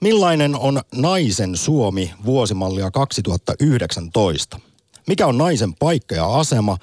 [0.00, 4.60] Millainen on naisen Suomi vuosimallia 2019?
[5.06, 6.76] Mikä on naisen paikka ja asema?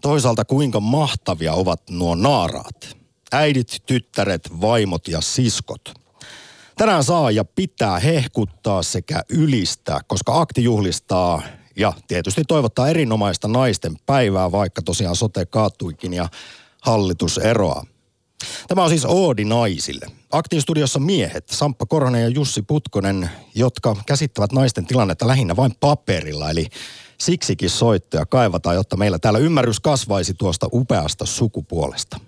[0.00, 2.96] Toisaalta kuinka mahtavia ovat nuo naaraat?
[3.32, 5.94] Äidit, tyttäret, vaimot ja siskot.
[6.76, 11.42] Tänään saa ja pitää hehkuttaa sekä ylistää, koska akti juhlistaa
[11.76, 16.28] ja tietysti toivottaa erinomaista naisten päivää, vaikka tosiaan sote kaattuikin ja
[16.82, 17.84] hallitus eroaa.
[18.68, 20.06] Tämä on siis Oodi naisille.
[20.32, 26.50] Aktiin studiossa miehet, Samppa Korhonen ja Jussi Putkonen, jotka käsittävät naisten tilannetta lähinnä vain paperilla.
[26.50, 26.66] Eli
[27.18, 32.20] siksikin soittoja kaivataan, jotta meillä täällä ymmärrys kasvaisi tuosta upeasta sukupuolesta.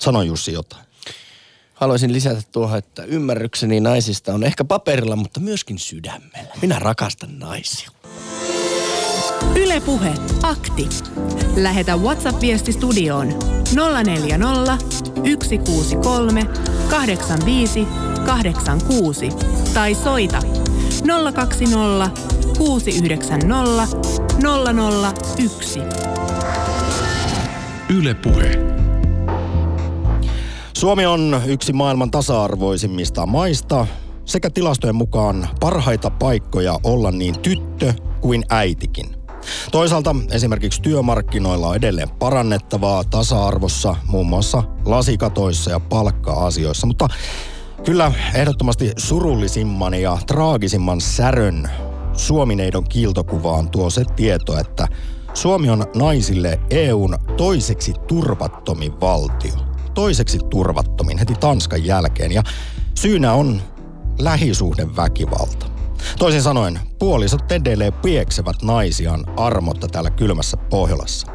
[0.00, 0.84] Sano Jussi jotain.
[1.74, 6.54] Haluaisin lisätä tuohon, että ymmärrykseni naisista on ehkä paperilla, mutta myöskin sydämellä.
[6.62, 7.90] Minä rakastan naisia.
[9.56, 10.88] Ylepuhe akti.
[11.56, 13.28] Lähetä WhatsApp-viesti studioon
[14.04, 14.78] 040
[15.42, 16.46] 163
[16.90, 17.88] 85
[18.26, 19.28] 86
[19.74, 20.38] tai soita
[21.34, 22.10] 020
[22.58, 23.96] 690
[25.38, 25.80] 001.
[27.96, 28.50] Ylepuhe.
[30.78, 33.86] Suomi on yksi maailman tasa-arvoisimmista maista
[34.24, 39.21] sekä tilastojen mukaan parhaita paikkoja olla niin tyttö kuin äitikin.
[39.70, 47.08] Toisaalta esimerkiksi työmarkkinoilla on edelleen parannettavaa tasa-arvossa, muun muassa lasikatoissa ja palkka-asioissa, mutta
[47.84, 51.70] kyllä ehdottomasti surullisimman ja traagisimman särön
[52.12, 54.88] Suomineidon kiiltokuvaan tuo se tieto, että
[55.34, 59.54] Suomi on naisille EUn toiseksi turvattomin valtio.
[59.94, 62.42] Toiseksi turvattomin heti Tanskan jälkeen ja
[62.94, 63.62] syynä on
[64.18, 65.71] lähisuhdeväkivalta.
[66.18, 71.26] Toisin sanoen, puolisot edelleen pieksevät naisiaan armotta täällä kylmässä Pohjolassa.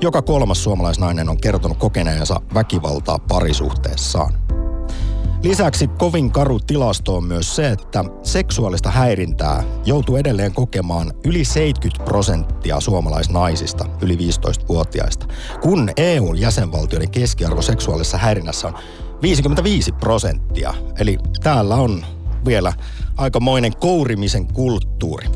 [0.00, 4.44] Joka kolmas suomalaisnainen on kertonut kokeneensa väkivaltaa parisuhteessaan.
[5.44, 12.04] Lisäksi kovin karu tilasto on myös se, että seksuaalista häirintää joutuu edelleen kokemaan yli 70
[12.04, 15.26] prosenttia suomalaisnaisista yli 15-vuotiaista,
[15.62, 18.74] kun EUn jäsenvaltioiden keskiarvo seksuaalisessa häirinnässä on
[19.22, 20.74] 55 prosenttia.
[20.98, 22.04] Eli täällä on
[22.44, 22.72] vielä
[23.16, 25.26] aikamoinen kourimisen kulttuuri.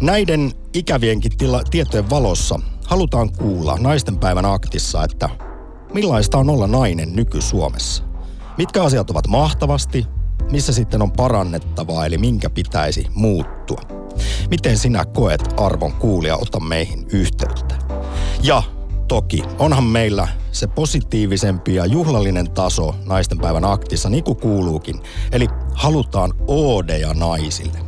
[0.00, 5.28] Näiden ikävienkin tila- tietojen valossa halutaan kuulla naistenpäivän aktissa, että
[5.94, 8.04] millaista on olla nainen nyky-Suomessa.
[8.58, 10.06] Mitkä asiat ovat mahtavasti,
[10.50, 13.80] missä sitten on parannettavaa, eli minkä pitäisi muuttua.
[14.50, 17.74] Miten sinä koet arvon kuulia, ota meihin yhteyttä.
[18.42, 18.62] Ja
[19.08, 25.00] toki onhan meillä se positiivisempi ja juhlallinen taso naistenpäivän aktissa, niin kuin kuuluukin.
[25.32, 27.78] Eli halutaan oodeja naisille.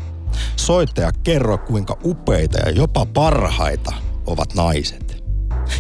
[0.57, 3.93] Soittaja kerro, kuinka upeita ja jopa parhaita
[4.27, 5.25] ovat naiset.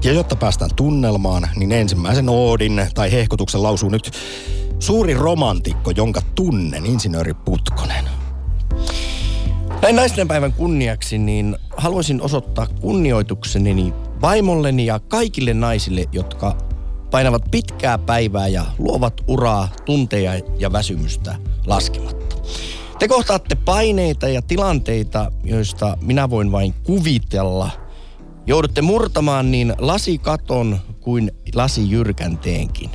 [0.04, 4.10] Ja jotta päästään tunnelmaan, niin ensimmäisen oodin tai hehkutuksen lausuu nyt
[4.78, 8.04] suuri romantikko, jonka tunnen, insinööri Putkonen.
[9.82, 13.74] Näin naistenpäivän kunniaksi, niin haluaisin osoittaa kunnioitukseni
[14.26, 16.58] vaimolleni ja kaikille naisille, jotka
[17.10, 22.36] painavat pitkää päivää ja luovat uraa tunteja ja väsymystä laskematta.
[22.98, 27.70] Te kohtaatte paineita ja tilanteita, joista minä voin vain kuvitella.
[28.46, 32.90] Joudutte murtamaan niin lasikaton kuin lasijyrkänteenkin.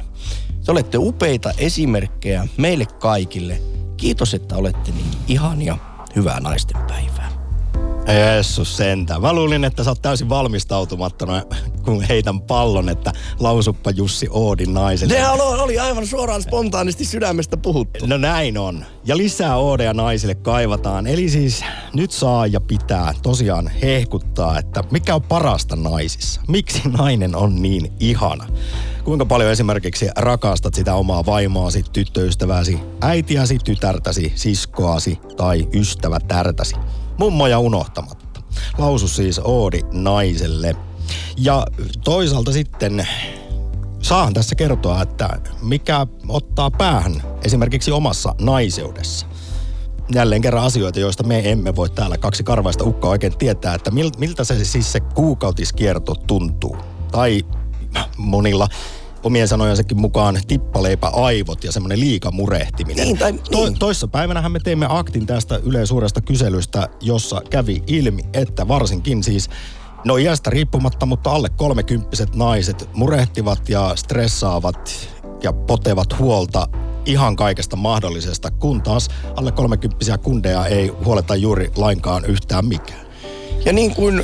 [0.65, 3.61] Te olette upeita esimerkkejä meille kaikille.
[3.97, 5.77] Kiitos, että olette niin ihania.
[6.15, 7.40] Hyvää naistenpäivää.
[8.07, 9.21] Jeesus sentään.
[9.21, 11.41] Mä luulin, että sä oot täysin valmistautumattuna,
[11.85, 15.13] kun heitän pallon, että lausuppa Jussi Oodin naiselle.
[15.13, 15.27] Ne
[15.61, 18.05] oli aivan suoraan spontaanisti sydämestä puhuttu.
[18.05, 18.85] No näin on.
[19.05, 21.07] Ja lisää Oodeja naisille kaivataan.
[21.07, 21.63] Eli siis
[21.93, 26.41] nyt saa ja pitää tosiaan hehkuttaa, että mikä on parasta naisissa.
[26.47, 28.47] Miksi nainen on niin ihana?
[29.03, 36.75] Kuinka paljon esimerkiksi rakastat sitä omaa vaimoasi, tyttöystävääsi, äitiäsi, tytärtäsi, siskoasi tai ystävätärtäsi?
[37.21, 38.41] Mummoja unohtamatta.
[38.77, 40.75] Lausu siis Oodi naiselle.
[41.37, 41.65] Ja
[42.03, 43.07] toisaalta sitten
[44.01, 45.29] saahan tässä kertoa, että
[45.61, 49.25] mikä ottaa päähän esimerkiksi omassa naiseudessa.
[50.13, 54.43] Jälleen kerran asioita, joista me emme voi täällä kaksi karvaista ukkaa oikein tietää, että miltä
[54.43, 56.77] se siis se kuukautiskierto tuntuu.
[57.11, 57.45] Tai
[58.17, 58.67] monilla
[59.23, 63.05] omien sanojensakin mukaan tippaleipä aivot ja semmoinen liikamurehtiminen.
[63.05, 63.43] Niin, tai, niin.
[63.51, 69.23] To, toissa päivänähän me teimme aktin tästä Yleen suuresta kyselystä, jossa kävi ilmi, että varsinkin
[69.23, 69.49] siis
[70.05, 75.09] No iästä riippumatta, mutta alle kolmekymppiset naiset murehtivat ja stressaavat
[75.43, 76.67] ja potevat huolta
[77.05, 83.05] ihan kaikesta mahdollisesta, kun taas alle kolmekymppisiä kundeja ei huoleta juuri lainkaan yhtään mikään.
[83.65, 84.23] Ja niin kuin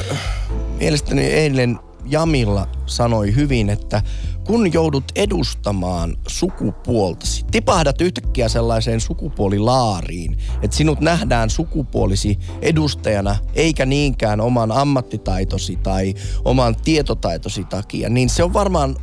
[0.79, 4.01] mielestäni eilen Jamilla sanoi hyvin, että
[4.47, 14.41] kun joudut edustamaan sukupuoltasi, tipahdat yhtäkkiä sellaiseen sukupuolilaariin, että sinut nähdään sukupuolisi edustajana, eikä niinkään
[14.41, 16.13] oman ammattitaitosi tai
[16.45, 18.95] oman tietotaitosi takia, niin se on varmaan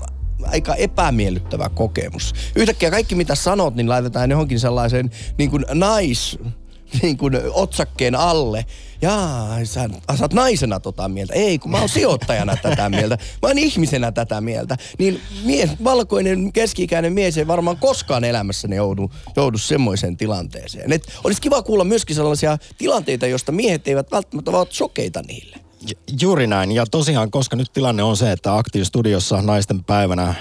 [0.47, 2.35] aika epämiellyttävä kokemus.
[2.57, 6.39] Yhtäkkiä kaikki mitä sanot, niin laitetaan johonkin sellaiseen niin kuin nais,
[7.03, 8.67] niin kuin otsakkeen alle.
[9.03, 11.35] Jaa, sä, sä oot naisena tota mieltä.
[11.35, 13.19] Ei, kun mä oon sijoittajana tätä mieltä.
[13.43, 14.77] Mä oon ihmisenä tätä mieltä.
[14.99, 20.93] Niin mies, valkoinen keski-ikäinen mies ei varmaan koskaan elämässäni joudu, joudu semmoiseen tilanteeseen.
[20.93, 25.57] Et olisi kiva kuulla myöskin sellaisia tilanteita, joista miehet eivät välttämättä ole sokeita niille.
[26.21, 26.73] Juuri näin.
[26.73, 30.35] Ja tosiaan, koska nyt tilanne on se, että Aktiivistudiossa Studiossa naisten päivänä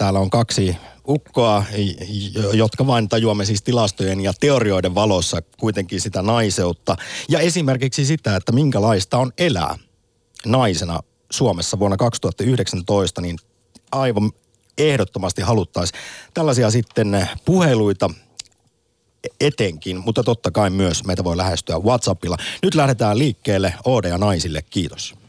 [0.00, 0.76] täällä on kaksi
[1.08, 1.64] ukkoa,
[2.52, 6.96] jotka vain tajuamme siis tilastojen ja teorioiden valossa kuitenkin sitä naiseutta.
[7.28, 9.78] Ja esimerkiksi sitä, että minkälaista on elää
[10.46, 11.00] naisena
[11.30, 13.38] Suomessa vuonna 2019, niin
[13.92, 14.32] aivan
[14.78, 16.00] ehdottomasti haluttaisiin
[16.34, 18.10] tällaisia sitten puheluita
[19.40, 22.36] etenkin, mutta totta kai myös meitä voi lähestyä WhatsAppilla.
[22.62, 24.62] Nyt lähdetään liikkeelle Oode ja naisille.
[24.70, 25.19] Kiitos.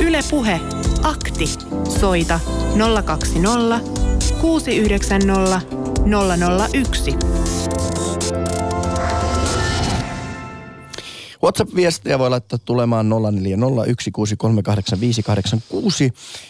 [0.00, 0.60] Yle Puhe.
[1.02, 1.46] Akti.
[2.00, 2.40] Soita
[2.76, 3.80] 020
[4.40, 5.60] 690
[6.06, 7.63] 001.
[11.44, 13.12] WhatsApp-viestejä voi laittaa tulemaan 0401638586.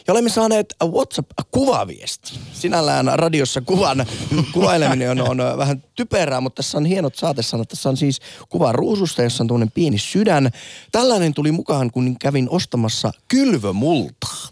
[0.07, 2.39] Ja olemme saaneet WhatsApp-kuvaviesti.
[2.53, 4.07] Sinällään radiossa kuvan
[4.53, 7.69] kuvaileminen on, on vähän typerää, mutta tässä on hienot saatesanat.
[7.69, 10.51] Tässä on siis kuva ruususta, jossa on tuonne pieni sydän.
[10.93, 14.49] Tällainen tuli mukaan, kun kävin ostamassa kylvömultaa.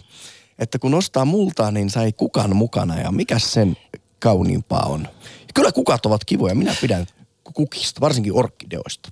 [0.58, 3.76] Että kun ostaa multaa, niin sai kukan mukana ja mikä sen
[4.18, 5.08] kauniimpaa on.
[5.54, 6.54] Kyllä kukat ovat kivoja.
[6.54, 7.06] Minä pidän
[7.54, 9.08] kukista, varsinkin orkideoista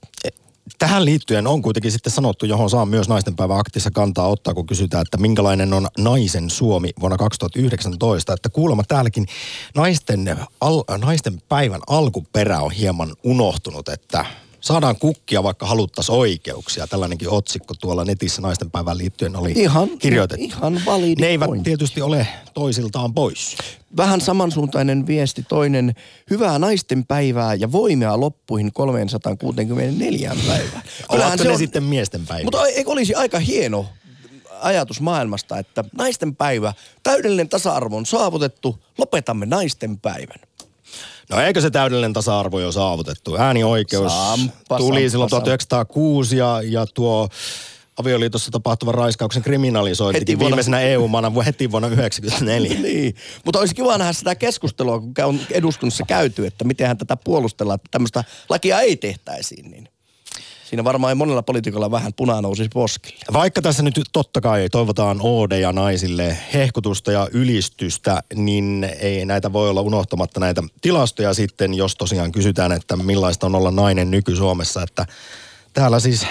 [0.78, 5.02] tähän liittyen on kuitenkin sitten sanottu, johon saa myös naistenpäivä aktissa kantaa ottaa, kun kysytään,
[5.02, 8.32] että minkälainen on naisen Suomi vuonna 2019.
[8.32, 9.26] Että kuulemma täälläkin
[9.74, 14.24] naisten, al, naisten päivän alkuperä on hieman unohtunut, että
[14.60, 16.86] saadaan kukkia, vaikka haluttaisiin oikeuksia.
[16.86, 20.44] Tällainenkin otsikko tuolla netissä naisten päivään liittyen oli ihan, kirjoitettu.
[20.44, 21.62] Ihan validi Ne eivät point.
[21.62, 23.56] tietysti ole toisiltaan pois.
[23.96, 25.94] Vähän samansuuntainen viesti toinen.
[26.30, 30.82] Hyvää naisten päivää ja voimia loppuihin 364 päivää.
[31.08, 32.44] Ovatko ne on, sitten miesten päivä?
[32.44, 33.86] Mutta eikö olisi aika hieno
[34.60, 40.49] ajatus maailmasta, että naisten päivä, täydellinen tasa-arvo on saavutettu, lopetamme naisten päivän.
[41.30, 43.36] No eikö se täydellinen tasa-arvo jo saavutettu?
[43.36, 47.28] Äänioikeus sampa, tuli sampa, silloin 1906 ja, ja tuo
[47.96, 52.80] avioliitossa tapahtuvan raiskauksen kriminalisointi viimeisenä EU-maana heti vuonna 1994.
[52.88, 57.74] niin, mutta olisi kiva nähdä sitä keskustelua, kun on eduskunnassa käyty, että miten tätä puolustellaan,
[57.74, 59.70] että tämmöistä lakia ei tehtäisiin.
[59.70, 59.88] Niin
[60.70, 63.24] siinä varmaan monella poliitikolla vähän punaa nousisi poskille.
[63.32, 65.20] Vaikka tässä nyt totta kai toivotaan
[65.60, 71.96] ja naisille hehkutusta ja ylistystä, niin ei näitä voi olla unohtamatta näitä tilastoja sitten, jos
[71.96, 75.06] tosiaan kysytään, että millaista on olla nainen nyky-Suomessa, että
[75.72, 76.26] täällä siis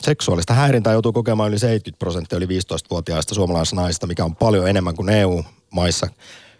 [0.00, 4.96] seksuaalista häirintää joutuu kokemaan yli 70 prosenttia yli 15-vuotiaista suomalaisista naisista, mikä on paljon enemmän
[4.96, 6.06] kuin EU-maissa.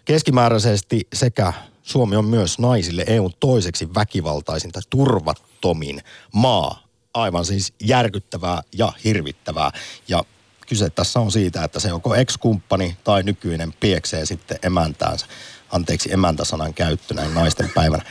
[0.04, 1.52] Keskimääräisesti sekä
[1.82, 6.00] Suomi on myös naisille EUn toiseksi väkivaltaisin tai turvattomin
[6.32, 6.81] maa
[7.14, 9.70] aivan siis järkyttävää ja hirvittävää.
[10.08, 10.22] Ja
[10.68, 15.26] kyse tässä on siitä, että se joko ex-kumppani tai nykyinen pieksee sitten emäntäänsä.
[15.72, 18.02] Anteeksi emäntäsanan käyttö näin naisten päivänä.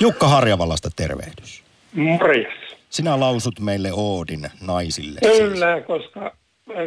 [0.00, 1.62] Jukka Harjavallasta tervehdys.
[1.92, 2.52] Morjes.
[2.90, 5.20] Sinä lausut meille Oodin naisille.
[5.20, 5.86] Kyllä, siis.
[5.86, 6.36] koska,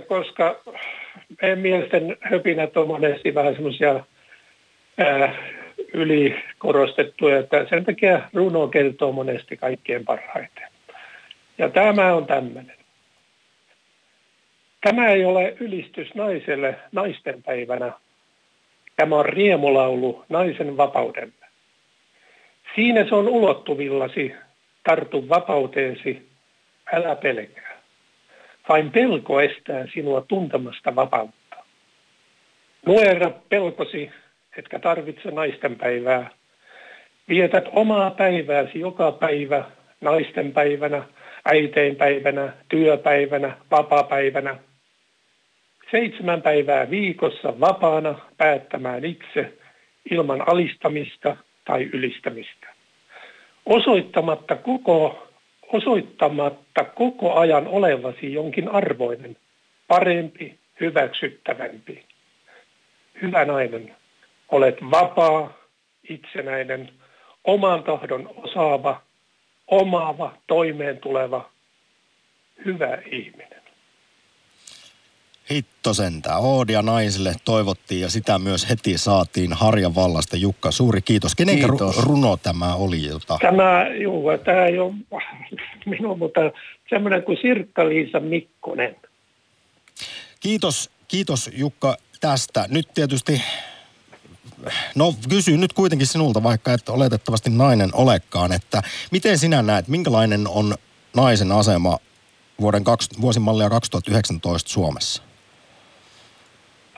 [0.07, 0.55] koska
[1.41, 4.03] meidän miesten höpinät on monesti vähän semmoisia
[5.93, 10.70] ylikorostettuja, että sen takia runo kertoo monesti kaikkien parhaiten.
[11.58, 12.81] Ja tämä on tämmöinen.
[14.81, 17.91] Tämä ei ole ylistys naiselle naisten päivänä.
[18.96, 21.46] Tämä on riemulaulu naisen vapaudelle.
[22.75, 24.36] Siinä se on ulottuvillasi,
[24.84, 26.29] tartu vapauteesi,
[26.93, 27.81] älä pelkää.
[28.70, 31.55] Vain pelko estää sinua tuntemasta vapautta.
[32.86, 34.12] Nuera pelkosi,
[34.58, 36.29] etkä tarvitse naisten päivää.
[37.29, 39.65] Vietät omaa päivääsi joka päivä
[40.01, 41.03] naisten päivänä–
[41.45, 44.57] äiteinpäivänä, työpäivänä, vapaapäivänä.
[45.91, 49.53] Seitsemän päivää viikossa vapaana päättämään itse
[50.12, 52.67] ilman alistamista tai ylistämistä.
[53.65, 55.27] Osoittamatta koko,
[55.74, 59.38] osoittamatta koko ajan olevasi jonkin arvoinen,
[59.88, 62.05] parempi, hyväksyttävämpi.
[63.21, 63.95] Hyvä nainen,
[64.50, 65.53] olet vapaa,
[66.10, 66.89] itsenäinen,
[67.43, 69.01] oman tahdon osaava,
[69.71, 71.49] omaava, toimeen tuleva,
[72.65, 73.61] hyvä ihminen.
[75.51, 76.39] Hitto sentään.
[76.41, 80.37] Oodia naisille toivottiin ja sitä myös heti saatiin Harjan vallasta.
[80.37, 81.35] Jukka, suuri kiitos.
[81.35, 82.03] Kenen Kiitos.
[82.03, 83.03] runo tämä oli?
[83.03, 83.37] Jota...
[83.41, 84.93] Tämä, juu, tämä ei ole
[85.85, 86.41] minun, mutta
[86.89, 88.95] semmoinen kuin Sirkka-Liisa Mikkonen.
[90.39, 92.65] Kiitos, kiitos Jukka tästä.
[92.69, 93.41] Nyt tietysti,
[94.96, 100.48] no kysyn nyt kuitenkin sinulta, vaikka et oletettavasti nainen olekaan, että miten sinä näet, minkälainen
[100.48, 100.75] on
[101.15, 101.98] naisen asema
[102.62, 105.24] vuoden kaksi, vuosimallia 2019 Suomessa?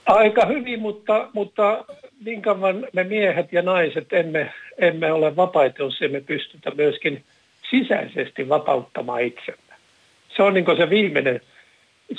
[0.06, 1.86] Aika hyvin, mutta, mutta
[2.26, 7.24] niin kauan me miehet ja naiset emme, emme ole vapaita, jos emme pystytä myöskin
[7.70, 9.74] sisäisesti vapauttamaan itsemme.
[10.36, 11.42] Se on niin se viimeinen,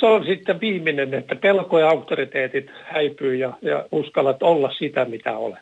[0.00, 5.38] se on sitten viimeinen, että pelko ja auktoriteetit häipyy ja, ja uskallat olla sitä, mitä
[5.38, 5.58] olet.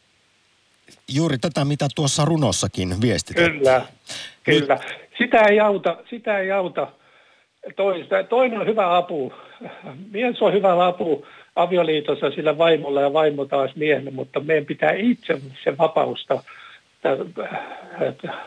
[1.14, 3.52] Juuri tätä, mitä tuossa runossakin viestitit.
[3.52, 3.82] Kyllä,
[4.44, 4.78] kyllä.
[5.18, 6.88] Sitä ei auta, sitä ei auta
[7.76, 8.24] toista.
[8.24, 9.32] Toinen on hyvä apu.
[10.12, 15.40] Mies on hyvä apu avioliitossa sillä vaimolla ja vaimo taas miehelle, mutta meidän pitää itse
[15.64, 16.42] se vapausta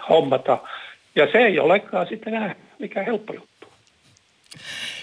[0.10, 0.58] hommata.
[1.16, 3.55] Ja se ei olekaan sitten enää mikään helppo juttu.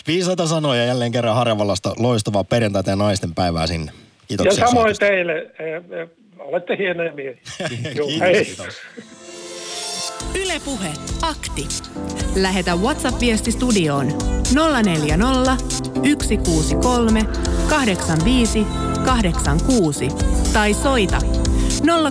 [0.06, 1.94] Viisaita sanoja jälleen kerran Harjavallasta.
[1.98, 3.92] Loistavaa perjantaita ja naisten päivää sinne.
[4.28, 4.62] Kiitoksia.
[4.62, 5.06] Ja samoin soitosta.
[5.06, 5.32] teille.
[5.58, 7.38] E, e, olette hienoja miehiä.
[7.68, 8.74] kiitos, kiitos.
[10.34, 10.88] Yle Puhe.
[11.22, 11.68] Akti.
[12.36, 14.06] Lähetä WhatsApp-viesti studioon
[14.82, 15.56] 040
[16.10, 17.26] 163
[17.68, 18.66] 85
[19.04, 20.08] 86
[20.52, 21.18] tai soita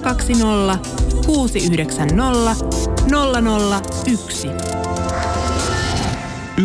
[0.02, 0.90] 020
[1.26, 2.56] 690
[4.06, 4.48] 001.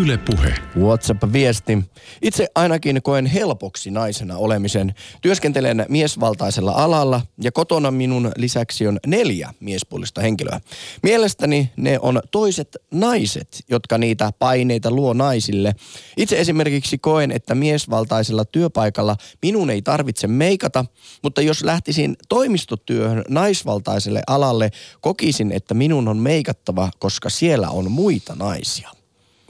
[0.00, 0.54] Yle Puhe.
[0.78, 1.78] WhatsApp-viesti.
[2.22, 4.94] Itse ainakin koen helpoksi naisena olemisen.
[5.22, 10.60] Työskentelen miesvaltaisella alalla ja kotona minun lisäksi on neljä miespuolista henkilöä.
[11.02, 15.74] Mielestäni ne on toiset naiset, jotka niitä paineita luo naisille.
[16.16, 20.84] Itse esimerkiksi koen, että miesvaltaisella työpaikalla minun ei tarvitse meikata,
[21.22, 28.34] mutta jos lähtisin toimistotyöhön naisvaltaiselle alalle, kokisin, että minun on meikattava, koska siellä on muita
[28.34, 28.95] naisia.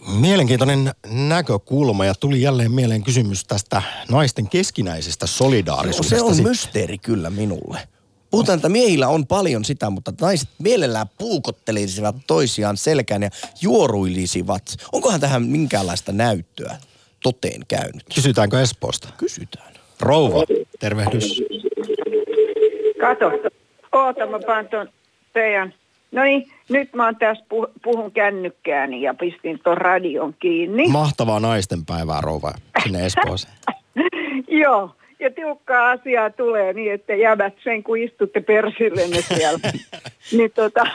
[0.06, 0.90] Mielenkiintoinen
[1.28, 6.16] näkökulma ja tuli jälleen mieleen kysymys tästä naisten keskinäisestä solidaarisuudesta.
[6.16, 7.78] Se on mysteeri kyllä minulle.
[8.30, 14.62] Puhutaan, että miehillä on paljon sitä, mutta naiset mielellään puukottelisivat toisiaan selkään ja juoruilisivat.
[14.92, 16.76] Onkohan tähän minkäänlaista näyttöä
[17.22, 18.04] toteen käynyt?
[18.14, 19.08] Kysytäänkö Espoosta?
[19.16, 19.74] Kysytään.
[20.00, 20.44] Rouva,
[20.80, 21.42] tervehdys.
[23.00, 23.26] Kato,
[23.92, 24.88] oota mä paan ton
[26.12, 30.88] No niin, nyt mä oon tässä puh- puhun kännykkääni ja pistin ton radion kiinni.
[30.88, 33.54] Mahtavaa naistenpäivää, rouva, sinne Espooseen.
[34.62, 39.58] Joo, ja tiukkaa asiaa tulee niin, että jäävät sen, kun istutte persillenne siellä.
[40.36, 40.86] niin tota,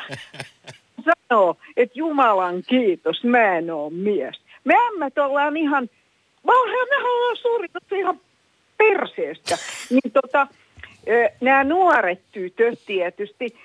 [1.06, 4.42] sanoo, että Jumalan kiitos, mä en oo mies.
[4.64, 5.90] Me ämmät ollaan ihan,
[6.44, 8.20] me ollaan suuri ihan
[8.78, 9.58] perseestä.
[9.90, 10.48] Niin tota,
[11.42, 13.56] nämä nuoret tytöt tietysti,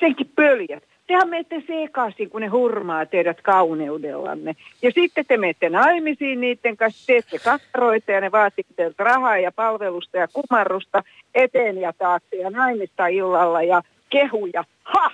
[0.00, 4.56] senkin pöljät, tehän menette sekaisin, kun ne hurmaa teidät kauneudellanne.
[4.82, 9.52] Ja sitten te menette naimisiin niiden kanssa, teette kakkaroita ja ne vaatii teiltä rahaa ja
[9.52, 11.02] palvelusta ja kumarrusta
[11.34, 14.64] eteen ja taakse ja naimista illalla ja kehuja.
[14.82, 15.10] Ha!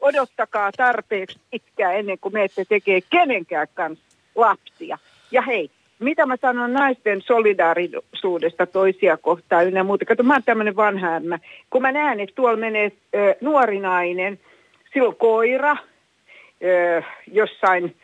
[0.00, 4.98] Odottakaa tarpeeksi pitkään ennen kuin menette tekee kenenkään kanssa lapsia.
[5.30, 10.04] Ja hei, mitä mä sanon naisten solidaarisuudesta toisia kohtaan ynnä muuta.
[10.04, 11.38] Kato, mä oon tämmöinen vanha ämmä.
[11.70, 14.38] Kun mä näen, että tuolla menee ö, nuori nainen–
[14.94, 15.76] silloin koira
[16.64, 17.96] ö, jossain,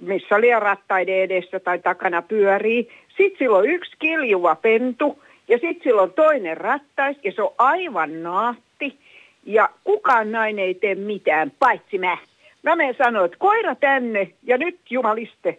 [0.00, 2.88] missä oli rattaiden edessä tai takana pyörii.
[3.08, 7.54] Sitten sillä on yksi kiljuva pentu ja sitten sillä on toinen rattais ja se on
[7.58, 8.98] aivan naatti.
[9.44, 12.18] Ja kukaan nainen ei tee mitään, paitsi mä.
[12.62, 15.58] Mä menen sanoa, että koira tänne ja nyt jumaliste,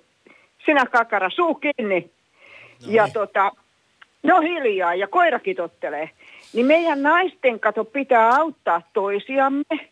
[0.65, 2.09] sinä kakara, suu kiinni.
[2.85, 3.13] No ja niin.
[3.13, 3.51] tota,
[4.23, 6.09] no hiljaa ja koira kitottelee.
[6.53, 9.89] Niin meidän naisten kato pitää auttaa toisiamme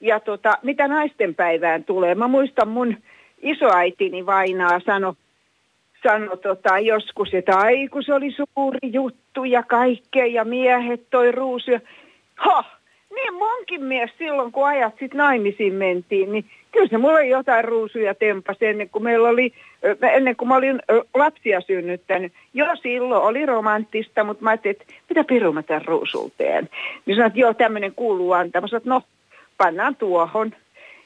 [0.00, 2.96] ja tota, mitä naisten päivään tulee, mä muistan mun
[3.42, 5.14] isoäitini vainaa sano,
[6.02, 11.32] sano tota, joskus, että ai kun se oli suuri juttu ja kaikkea ja miehet toi
[11.32, 11.80] ruusuja.
[12.36, 12.64] Ha,
[13.14, 18.14] niin monkin mies silloin kun ajat sit naimisiin mentiin, niin kyllä se mulle jotain ruusuja
[18.14, 19.52] tempasi ennen kuin meillä oli,
[20.12, 20.80] ennen kuin mä olin
[21.14, 22.32] lapsia synnyttänyt.
[22.54, 26.68] Jo silloin oli romanttista, mutta mä ajattelin, että mitä piru mä tämän ruusulteen.
[27.06, 28.60] Niin sanoin, että joo, tämmöinen kuuluu antaa.
[28.60, 29.02] Mä sanoin, että no,
[29.58, 30.52] pannaan tuohon.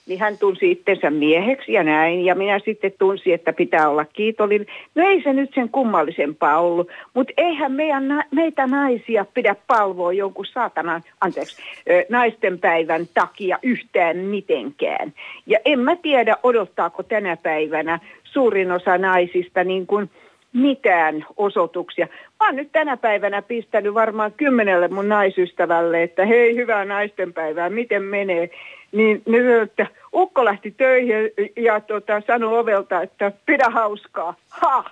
[0.07, 2.25] Niin hän tunsi itsensä mieheksi ja näin.
[2.25, 4.67] Ja minä sitten tunsin, että pitää olla kiitollinen.
[4.95, 6.89] No ei se nyt sen kummallisempaa ollut.
[7.15, 11.63] Mutta eihän meidän, meitä naisia pidä palvoa jonkun saatanan, anteeksi,
[12.09, 15.13] naisten päivän takia yhtään mitenkään.
[15.47, 20.11] Ja en mä tiedä, odottaako tänä päivänä suurin osa naisista niin kuin
[20.53, 22.09] mitään osoituksia.
[22.41, 28.03] Mä oon nyt tänä päivänä pistänyt varmaan kymmenelle mun naisystävälle, että hei, hyvää naistenpäivää, miten
[28.03, 28.51] menee.
[28.93, 34.35] Niin ne että ukko lähti töihin ja tota, sanoi ovelta, että pidä hauskaa.
[34.49, 34.85] Ha!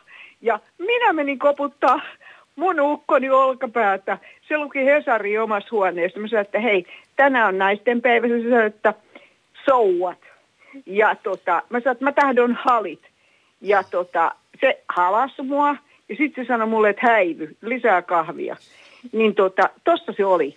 [0.43, 2.00] Ja minä menin koputtaa
[2.57, 4.19] mun ukkoni olkapäätä.
[4.49, 6.21] Se luki Hesari omassa huoneessa.
[6.21, 6.87] Mä sanoin, että hei,
[7.17, 8.29] tänään on naisten päivä.
[8.29, 8.95] Se sanoi, että
[9.64, 10.19] souat.
[10.87, 13.10] Ja tota, mä sanoin, että mä tahdon halit.
[13.61, 15.76] Ja tota, se halasi mua
[16.09, 18.57] ja sitten se sanoi mulle, että häivy, lisää kahvia.
[19.12, 20.55] Niin tota, tossa se oli.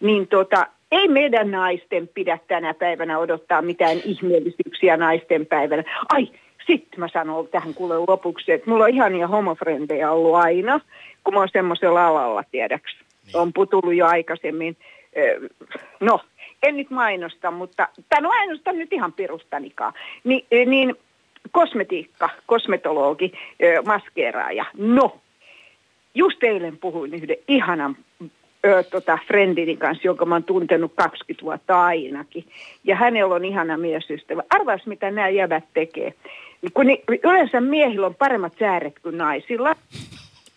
[0.00, 5.84] Niin tota, ei meidän naisten pidä tänä päivänä odottaa mitään ihmeellisyyksiä naisten päivänä.
[6.08, 6.28] Ai,
[6.66, 10.80] sitten mä sanon tähän kuule lopuksi, että mulla on ihania homofrendejä ollut aina,
[11.24, 12.96] kun mä oon semmoisella alalla, tiedäks.
[13.26, 13.36] Niin.
[13.36, 14.76] On putullut jo aikaisemmin.
[16.00, 16.20] No,
[16.62, 19.92] en nyt mainosta, mutta, tai no mainosta nyt ihan perustanikaan.
[20.24, 20.94] Ni, niin
[21.50, 23.32] kosmetiikka, kosmetologi,
[23.84, 24.64] maskeeraaja.
[24.76, 25.16] No,
[26.14, 27.96] just eilen puhuin yhden ihanan
[28.66, 32.44] ö, tota, friendini kanssa, jonka mä oon tuntenut 20 vuotta ainakin.
[32.84, 34.42] Ja hänellä on ihana miesystävä.
[34.50, 36.14] Arvaas, mitä nämä jävät tekee.
[36.74, 39.76] Kun ni, yleensä miehillä on paremmat sääret kuin naisilla.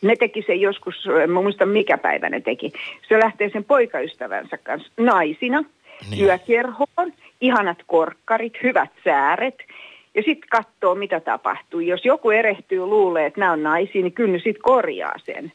[0.01, 2.71] Ne teki sen joskus, en muista mikä päivä ne teki.
[3.09, 5.63] Se lähtee sen poikaystävänsä kanssa naisina
[6.09, 6.25] niin.
[6.25, 9.55] yökerhoon, ihanat korkkarit, hyvät sääret–
[10.15, 11.79] ja sitten katsoo, mitä tapahtuu.
[11.79, 15.51] Jos joku erehtyy luulee, että nämä on naisia, niin kyllä ne sitten korjaa sen.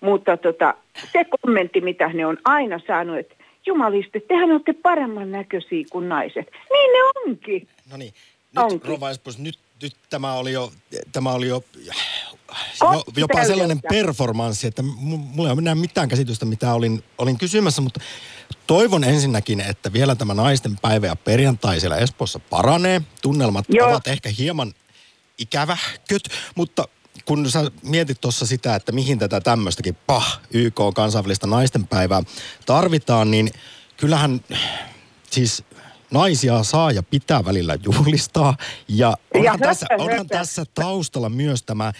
[0.00, 0.74] Mutta tota,
[1.12, 3.34] se kommentti, mitä ne on aina saanut, että
[3.66, 6.50] jumaliste, tehän olette paremman näköisiä kuin naiset.
[6.70, 7.68] Niin ne onkin.
[7.90, 8.12] No niin,
[8.56, 8.90] nyt onkin.
[8.90, 10.72] Rova Espos, nyt, nyt tämä oli jo,
[11.12, 11.92] tämä oli jo, jo
[13.16, 18.00] jopa sellainen performanssi, että mulla ei ole mitään käsitystä, mitä olin, olin kysymässä, mutta
[18.66, 23.02] Toivon ensinnäkin, että vielä tämä naisten päivä ja perjantai siellä Espoossa paranee.
[23.22, 23.88] Tunnelmat Joo.
[23.88, 24.74] ovat ehkä hieman
[25.38, 26.88] ikävähköt, mutta
[27.24, 32.22] kun sä mietit tuossa sitä, että mihin tätä tämmöistäkin pah, YK kansainvälistä naistenpäivää
[32.66, 33.50] tarvitaan, niin
[33.96, 34.40] kyllähän
[35.30, 35.64] siis
[36.10, 38.56] naisia saa ja pitää välillä juhlistaa.
[38.88, 41.92] Ja onhan, ja tässä, onhan tässä taustalla myös tämä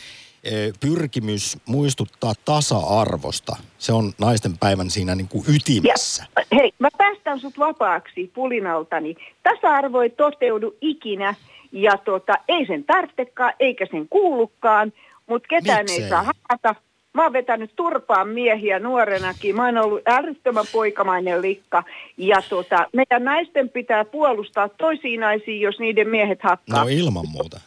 [0.46, 3.56] Eh, pyrkimys muistuttaa tasa-arvosta.
[3.78, 6.24] Se on naisten päivän siinä niin kuin ytimessä.
[6.36, 9.16] Ja, hei, mä päästän sut vapaaksi pulinaltani.
[9.42, 11.34] Tasa-arvo ei toteudu ikinä
[11.72, 14.92] ja tota, ei sen tarvitsekaan eikä sen kuulukaan,
[15.26, 16.02] mutta ketään Miksei?
[16.02, 16.74] ei saa hakata.
[17.16, 19.56] Mä oon vetänyt turpaan miehiä nuorenakin.
[19.56, 21.82] Mä oon ollut äärettömän poikamainen likka.
[22.16, 26.84] Ja tota, meidän naisten pitää puolustaa toisiin naisiin, jos niiden miehet hakkaa.
[26.84, 27.60] No ilman muuta.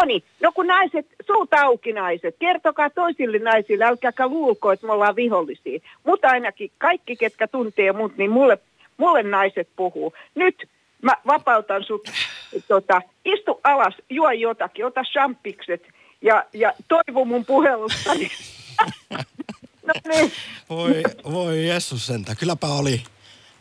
[0.00, 4.92] No niin, no kun naiset, suut auki naiset, kertokaa toisille naisille, älkääkä luulko, että me
[4.92, 5.80] ollaan vihollisia.
[6.04, 8.58] Mutta ainakin kaikki, ketkä tuntee mut, niin mulle,
[8.96, 10.12] mulle naiset puhuu.
[10.34, 10.68] Nyt
[11.02, 12.10] mä vapautan sut,
[12.68, 15.82] tota, istu alas, juo jotakin, ota champikset
[16.22, 18.30] ja, ja toivo mun puhelustani.
[19.86, 20.32] No niin.
[20.70, 23.04] Voi, voi Jessus sentä, kylläpä oli.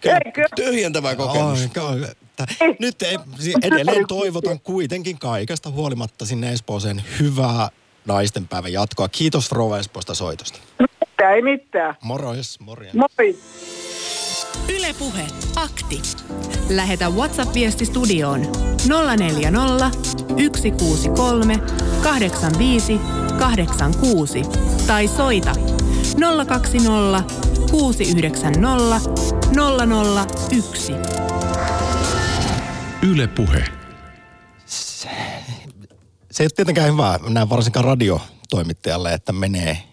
[0.01, 0.19] Kyllä,
[0.55, 1.59] tyhjentävä kokemus.
[1.59, 2.45] Oi, että
[2.79, 3.17] nyt ei,
[3.63, 7.69] edelleen toivotan kuitenkin kaikesta huolimatta sinne Espooseen hyvää
[8.05, 9.09] naistenpäivän jatkoa.
[9.09, 10.59] Kiitos Rova Espoosta soitosta.
[11.35, 11.95] Ei mitään.
[12.01, 12.95] Morois, morjens.
[12.95, 13.37] Moi.
[14.69, 16.01] Ylepuhe akti.
[16.69, 18.41] Lähetä WhatsApp-viesti studioon
[19.17, 19.91] 040
[20.29, 21.59] 163
[22.03, 22.99] 85
[23.39, 24.41] 86
[24.87, 25.55] tai soita
[26.47, 27.23] 020
[27.71, 29.01] 690
[30.51, 30.93] 001.
[33.01, 33.63] Yle Puhe.
[34.65, 35.09] Se,
[36.31, 39.83] se ei ole tietenkään hyvä näin varsinkaan radiotoimittajalle, että menee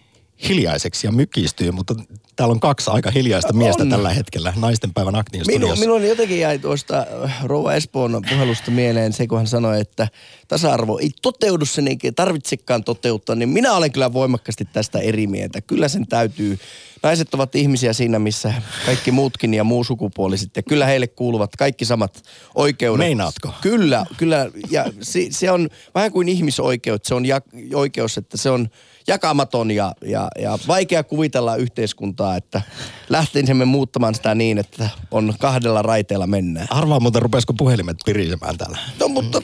[0.49, 1.95] hiljaiseksi ja mykistyy, mutta
[2.43, 3.89] täällä on kaksi aika hiljaista miestä on.
[3.89, 9.27] tällä hetkellä naistenpäivän Aktin Minun, minun jotenkin jäi tuosta äh, Rouva Espoon puhelusta mieleen se,
[9.27, 10.07] kun hän sanoi, että
[10.47, 15.61] tasa-arvo ei toteudu sen eikä tarvitsekaan toteuttaa, niin minä olen kyllä voimakkaasti tästä eri mieltä.
[15.61, 16.59] Kyllä sen täytyy.
[17.03, 18.53] Naiset ovat ihmisiä siinä, missä
[18.85, 20.55] kaikki muutkin ja muu sukupuoliset.
[20.55, 22.23] Ja kyllä heille kuuluvat kaikki samat
[22.55, 23.05] oikeudet.
[23.05, 23.53] Meinaatko?
[23.61, 24.49] Kyllä, kyllä.
[24.69, 26.99] Ja se, se on vähän kuin ihmisoikeus.
[27.03, 27.41] Se on ja,
[27.73, 28.69] oikeus, että se on
[29.07, 32.61] jakamaton ja, ja, ja vaikea kuvitella yhteiskuntaa, että
[33.09, 36.67] lähtisimme muuttamaan sitä niin, että on kahdella raiteella mennään.
[36.69, 38.77] Arvaa muuten, rupesiko puhelimet pirisemään täällä.
[38.99, 39.41] No mutta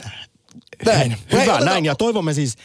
[0.84, 1.16] näin.
[1.32, 1.84] Hyvä, Hei, näin.
[1.84, 2.56] Ja toivomme siis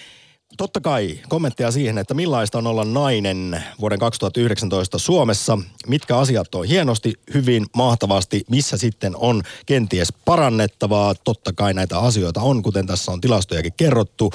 [0.57, 5.57] totta kai kommentteja siihen, että millaista on olla nainen vuoden 2019 Suomessa.
[5.87, 11.15] Mitkä asiat on hienosti, hyvin, mahtavasti, missä sitten on kenties parannettavaa.
[11.15, 14.31] Totta kai näitä asioita on, kuten tässä on tilastojakin kerrottu.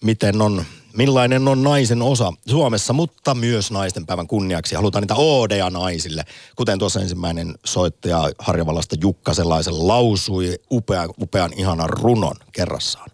[0.00, 0.64] Miten on
[0.96, 4.74] millainen on naisen osa Suomessa, mutta myös naisten päivän kunniaksi.
[4.74, 6.24] Halutaan niitä oodeja naisille,
[6.56, 13.10] kuten tuossa ensimmäinen soittaja Harjavallasta Jukka sellaisen lausui upean, upean ihanan runon kerrassaan.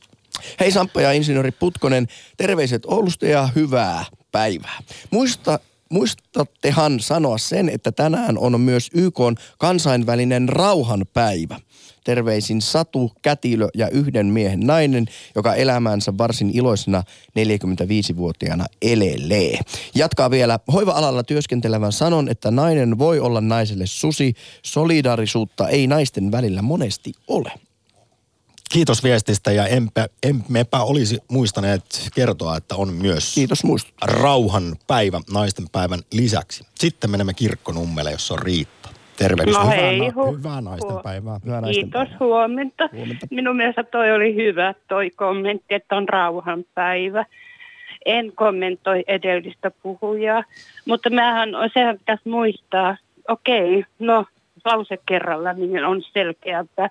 [0.60, 4.78] Hei Samppa ja insinööri Putkonen, terveiset Oulusta ja hyvää päivää.
[5.10, 5.58] Muista,
[5.90, 9.18] muistattehan sanoa sen, että tänään on myös YK
[9.58, 11.60] kansainvälinen rauhanpäivä.
[12.08, 17.02] Terveisin Satu, kätilö ja yhden miehen nainen, joka elämänsä varsin iloisena
[17.38, 19.58] 45-vuotiaana elelee.
[19.94, 24.34] Jatkaa vielä hoiva-alalla työskentelevän sanon, että nainen voi olla naiselle susi.
[24.62, 27.52] Solidarisuutta ei naisten välillä monesti ole.
[28.70, 33.94] Kiitos viestistä ja enpä, emmepä olisi muistaneet kertoa, että on myös Kiitos muistut.
[34.02, 36.64] rauhan päivä naisten päivän lisäksi.
[36.80, 38.77] Sitten menemme kirkkonummelle, jos on Riitta.
[39.18, 39.54] Tervehdys.
[39.54, 41.38] No hyvää, hei, na- hu- hyvää naisten hu- päivää.
[41.44, 42.16] Hyvää naisten Kiitos, päivää.
[42.20, 42.88] huomenta.
[42.92, 43.26] Huomenta.
[43.30, 47.24] Minun mielestä toi oli hyvä, toi kommentti, että on rauhanpäivä.
[48.06, 50.44] En kommentoi edellistä puhujaa,
[50.86, 52.96] mutta mähän, sehän pitäisi muistaa,
[53.28, 54.24] okei, no
[54.64, 56.88] lause kerralla niin on selkeämpää.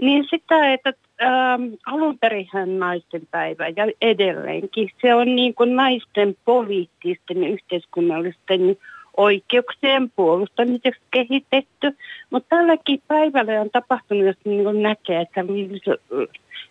[0.00, 6.36] Niin sitä, että ähm, alun perinhän naisten päivä ja edelleenkin se on niin kuin naisten
[6.44, 8.76] poliittisten ja yhteiskunnallisten
[9.16, 11.96] oikeuksien puolustamiseksi kehitetty.
[12.30, 15.44] Mutta tälläkin päivällä on tapahtunut, jos niin kuin näkee, että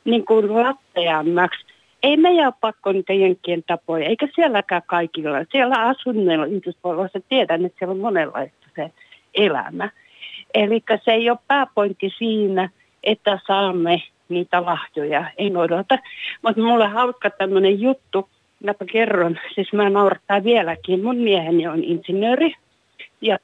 [0.06, 1.66] niin kuin latteammaksi.
[2.04, 5.38] Ei meidän ole pakko niitä jenkkien tapoja, eikä sielläkään kaikilla.
[5.52, 8.92] Siellä asunneilla Yhdysvalloissa tiedän, että siellä on monenlaista se
[9.34, 9.90] elämä.
[10.54, 12.70] Eli se ei ole pääpointti siinä,
[13.04, 15.98] että saamme niitä lahjoja, en odota.
[16.42, 18.30] Mutta mulla on hauska tämmöinen juttu,
[18.64, 21.04] minäpä kerron, siis mä naurattaa vieläkin.
[21.04, 22.56] Mun mieheni on insinööri
[23.22, 23.38] ja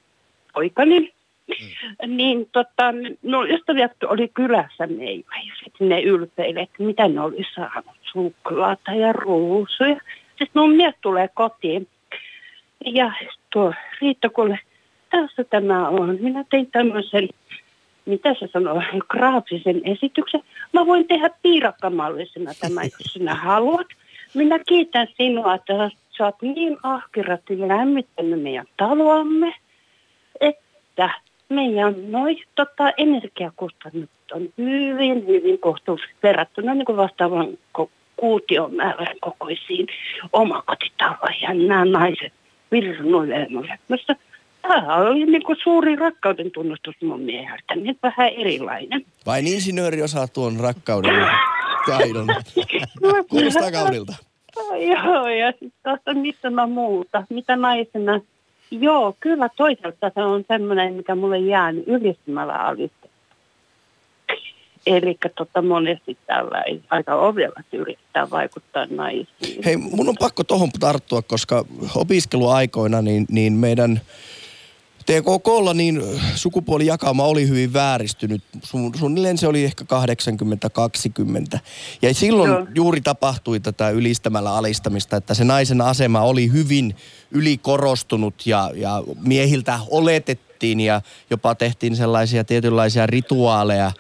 [0.53, 0.99] poikani.
[0.99, 2.17] Mm.
[2.17, 7.43] Niin tota, no ystävät oli kylässä meillä ja sitten ne ylpeili, että mitä ne oli
[7.55, 9.95] saanut, suklaata ja ruusuja.
[10.29, 11.87] Sitten mun mies tulee kotiin
[12.85, 13.11] ja
[13.53, 14.59] tuo Riitta, kuule,
[15.09, 16.17] tässä tämä on.
[16.19, 17.29] Minä tein tämmöisen,
[18.05, 20.41] mitä se sanoo, graafisen esityksen.
[20.73, 23.87] Mä voin tehdä piirakkamallisena tämä, jos sinä haluat.
[24.33, 25.73] Minä kiitän sinua, että
[26.17, 29.53] sä oot niin ahkerasti lämmittänyt meidän taloamme,
[30.41, 31.09] että
[31.49, 37.47] meidän noi, tota, energiakustannukset on hyvin, hyvin kohtuullisesti verrattuna niin kuin vastaavan
[38.17, 39.87] kuutiomäärän kokoisiin
[40.33, 41.41] omakotitaloihin.
[41.41, 42.33] Ja nämä naiset
[42.71, 43.79] virnuilemulle.
[44.61, 49.05] Tämä oli niin kuin suuri rakkauden tunnustus mun mieheltä, niin vähän erilainen.
[49.25, 51.15] Vain insinööri osaa tuon rakkauden
[51.85, 52.27] taidon.
[53.29, 54.15] Kuulostaa kaunilta.
[54.87, 58.21] Joo, ja sitten mitä mä muuta, mitä naisena.
[58.71, 63.09] Joo, kyllä toisaalta se on semmoinen, mikä mulle jäänyt ylistämällä alistettu.
[64.87, 69.63] Eli tota, monesti tällä ei aika ovella yrittää vaikuttaa naisiin.
[69.65, 71.65] Hei, mun on pakko tohon tarttua, koska
[71.95, 74.01] opiskeluaikoina niin, niin meidän
[75.09, 76.03] TKKlla niin
[76.35, 78.43] sukupuolijakauma oli hyvin vääristynyt.
[78.63, 79.85] Sun, suunnilleen se oli ehkä
[81.55, 81.59] 80-20.
[82.01, 82.67] Ja silloin Joo.
[82.75, 86.95] juuri tapahtui tätä ylistämällä alistamista, että se naisen asema oli hyvin
[87.31, 93.91] ylikorostunut ja, ja miehiltä oletettiin ja jopa tehtiin sellaisia tietynlaisia rituaaleja,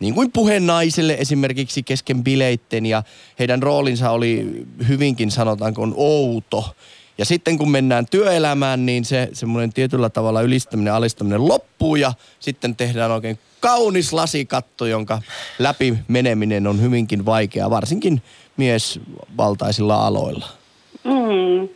[0.00, 3.02] niin kuin puhe naiselle esimerkiksi kesken bileitten ja
[3.38, 6.74] heidän roolinsa oli hyvinkin sanotaanko outo.
[7.18, 12.76] Ja sitten kun mennään työelämään, niin se semmoinen tietyllä tavalla ylistäminen, alistaminen loppuu ja sitten
[12.76, 15.22] tehdään oikein kaunis lasikatto, jonka
[15.58, 18.22] läpi meneminen on hyvinkin vaikeaa, varsinkin
[18.56, 20.46] miesvaltaisilla aloilla.
[21.04, 21.68] Mm.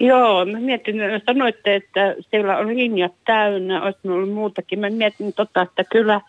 [0.00, 0.94] Joo, mä mietin,
[1.26, 4.78] sanoitte, että siellä on linjat täynnä, olisi ollut muutakin.
[4.78, 6.20] Mä mietin tota, että kyllä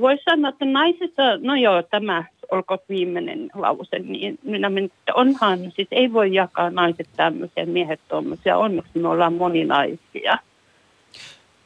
[0.00, 5.58] voisi sanoa, että naisissa, no joo, tämä olkoon viimeinen lause, niin minä mietin, että onhan,
[5.76, 10.38] siis ei voi jakaa naiset tämmöisiä, miehet tuommoisia, onneksi me ollaan moninaisia.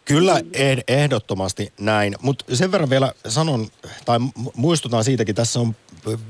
[0.04, 3.66] Kyllä eh- ehdottomasti näin, mutta sen verran vielä sanon,
[4.04, 5.74] tai mu- muistutan siitäkin, tässä on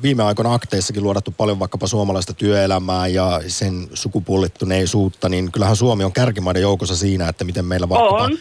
[0.02, 6.12] viime aikoina akteissakin luodattu paljon vaikkapa suomalaista työelämää ja sen sukupuolittuneisuutta, niin kyllähän Suomi on
[6.12, 8.24] kärkimaiden joukossa siinä, että miten meillä vaikkapa...
[8.24, 8.38] On.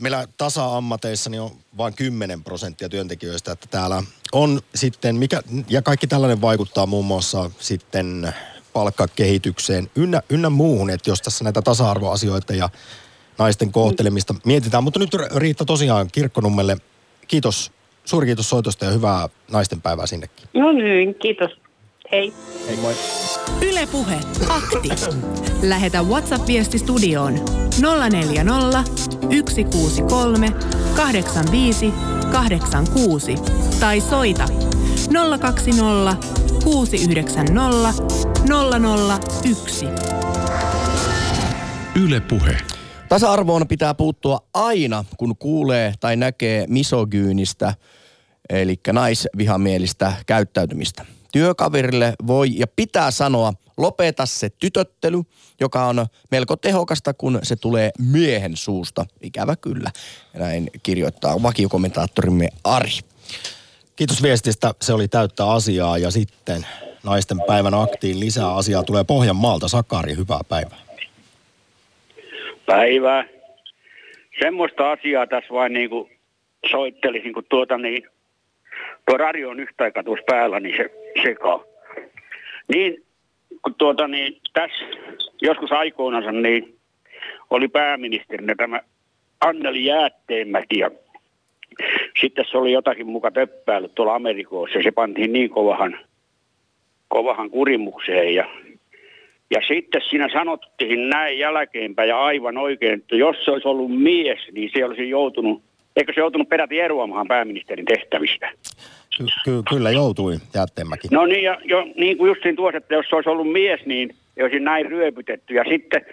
[0.00, 4.02] Meillä tasa-ammateissa niin on vain 10 prosenttia työntekijöistä, että täällä
[4.32, 8.34] on sitten, mikä, ja kaikki tällainen vaikuttaa muun muassa sitten
[8.72, 12.68] palkkakehitykseen ynnä, ynnä muuhun, että jos tässä näitä tasa-arvoasioita ja
[13.38, 14.84] naisten kohtelemista mietitään.
[14.84, 16.76] Mutta nyt Riitta tosiaan Kirkkonummelle,
[17.28, 17.72] kiitos,
[18.04, 20.48] suuri kiitos soitosta ja hyvää naistenpäivää sinnekin.
[20.54, 21.63] No niin, kiitos.
[22.12, 22.34] Hei.
[22.66, 22.94] Hei moi.
[23.62, 24.88] Ylepuhe akti.
[25.62, 27.34] Lähetä WhatsApp-viesti studioon
[28.10, 28.90] 040
[29.50, 30.52] 163
[30.96, 31.92] 85
[32.32, 33.34] 86
[33.80, 34.48] tai soita
[35.40, 36.16] 020
[36.64, 38.02] 690
[39.44, 39.86] 001.
[42.02, 42.56] Yle Puhe.
[43.08, 47.74] Tasa-arvoon pitää puuttua aina, kun kuulee tai näkee misogyynistä,
[48.50, 51.04] eli naisvihamielistä käyttäytymistä.
[51.34, 55.16] Työkaverille voi ja pitää sanoa, lopeta se tytöttely,
[55.60, 59.06] joka on melko tehokasta, kun se tulee miehen suusta.
[59.22, 59.90] Ikävä kyllä.
[60.34, 62.90] Ja näin kirjoittaa vakiokommentaattorimme Ari.
[63.96, 66.66] Kiitos viestistä, se oli täyttä asiaa ja sitten
[67.04, 69.68] naisten päivän aktiin lisää asiaa tulee Pohjanmaalta.
[69.68, 70.78] Sakari, hyvää päivää.
[72.66, 73.24] Päivää.
[74.42, 76.10] Semmoista asiaa tässä vain niin kuin
[76.70, 78.02] soittelisin, kun tuota niin,
[79.06, 80.90] tuo radio on yhtä aikaa tuossa päällä, niin se
[81.22, 81.64] sekaa.
[82.74, 83.04] Niin,
[83.62, 84.84] kun tuota niin, tässä
[85.42, 86.78] joskus aikoinansa niin
[87.50, 88.80] oli pääministerinä tämä
[89.40, 90.90] Anneli Jäätteenmäki ja
[92.20, 95.98] sitten se oli jotakin muka töppäillyt tuolla Amerikoissa ja se pantiin niin kovahan,
[97.08, 98.48] kovahan kurimukseen ja
[99.50, 104.38] ja sitten siinä sanottiin näin jälkeenpäin ja aivan oikein, että jos se olisi ollut mies,
[104.52, 105.62] niin se olisi joutunut,
[105.96, 108.50] eikö se joutunut peräti eroamaan pääministerin tehtävistä?
[109.18, 111.08] Ky- ky- kyllä joutui Jäätteenmäki.
[111.10, 114.10] No niin, ja jo, niin kuin justiin tuossa, että jos se olisi ollut mies, niin
[114.36, 115.54] ei olisi näin ryöpytetty.
[115.54, 116.06] Ja sitten,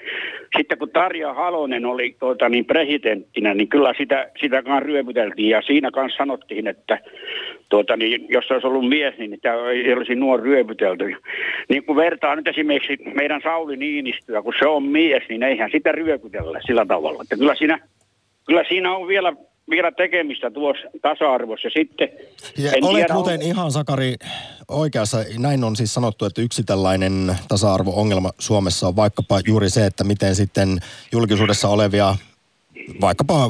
[0.58, 5.50] sitten kun Tarja Halonen oli tuota, niin presidenttinä, niin kyllä sitä, sitä kanssa ryöpyteltiin.
[5.50, 7.00] Ja siinä kanssa sanottiin, että
[7.70, 11.15] tuota, niin, jos se olisi ollut mies, niin tämä ei olisi nuo ryöpytelty.
[11.70, 15.91] Niin kun vertaa nyt esimerkiksi meidän Sauli Niinistöä, kun se on mies, niin eihän sitä
[15.91, 17.22] ryöpytellä sillä tavalla.
[17.22, 17.80] Että kyllä siinä,
[18.48, 19.34] kyllä siinä on vielä
[19.69, 21.69] vielä tekemistä tuossa tasa-arvossa.
[21.78, 22.10] Sitten,
[22.58, 24.15] Ja en olet tiedä, muuten onko- ihan Sakari
[24.67, 25.17] oikeassa.
[25.38, 30.36] Näin on siis sanottu, että yksi tällainen tasa-arvo-ongelma Suomessa on vaikkapa juuri se, että miten
[30.36, 30.80] sitten
[31.12, 32.15] julkisuudessa olevia
[33.02, 33.47] vaikkapa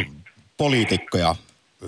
[0.58, 1.36] poliitikkoja,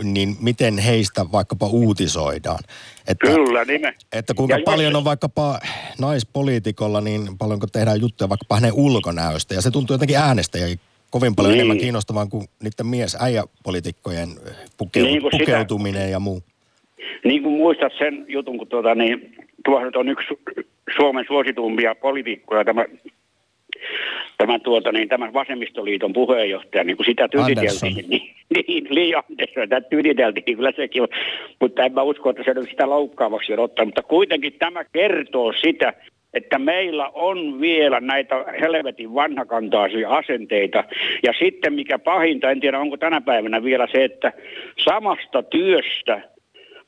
[0.04, 2.60] niin miten heistä vaikkapa uutisoidaan.
[3.08, 3.96] Että, Kyllä, nime.
[4.12, 5.60] että kuinka Ja jos- paljon on vaikkapa
[6.00, 9.54] naispoliitikolla, niin paljonko tehdään juttuja vaikkapa hänen ulkonäöstä.
[9.54, 10.78] Ja se tuntuu jotenkin äänestäjiä
[11.14, 11.60] kovin paljon Niin.
[11.60, 14.30] enemmän kiinnostavaa kuin niiden mies äijäpoliitikkojen
[14.78, 16.40] pukeu- Niin kuin sitä- pukeutuminen ja muu.
[17.24, 19.36] Niin kuin muistat sen jutun, kun tuota, niin,
[19.84, 20.64] nyt on yksi Su-
[20.98, 22.86] Suomen suosituimpia poliitikkoja, tämä,
[24.38, 28.36] tämä, tuota, niin, tämä vasemmistoliiton puheenjohtaja, niin kun sitä tyriteltiin, niin,
[28.68, 31.08] niin Li Andersson, sitä tyriteltiin, kyllä sekin on,
[31.60, 35.54] mutta en mä usko, että se nyt sitä loukkaavaksi on ottanut, mutta kuitenkin tämä kertoo
[35.62, 35.94] sitä,
[36.34, 40.84] että meillä on vielä näitä helvetin vanhakantaisia asenteita.
[41.24, 44.34] Ja sitten mikä pahinta, en tiedä onko tänä päivänä vielä se, että
[44.78, 46.33] samasta työstä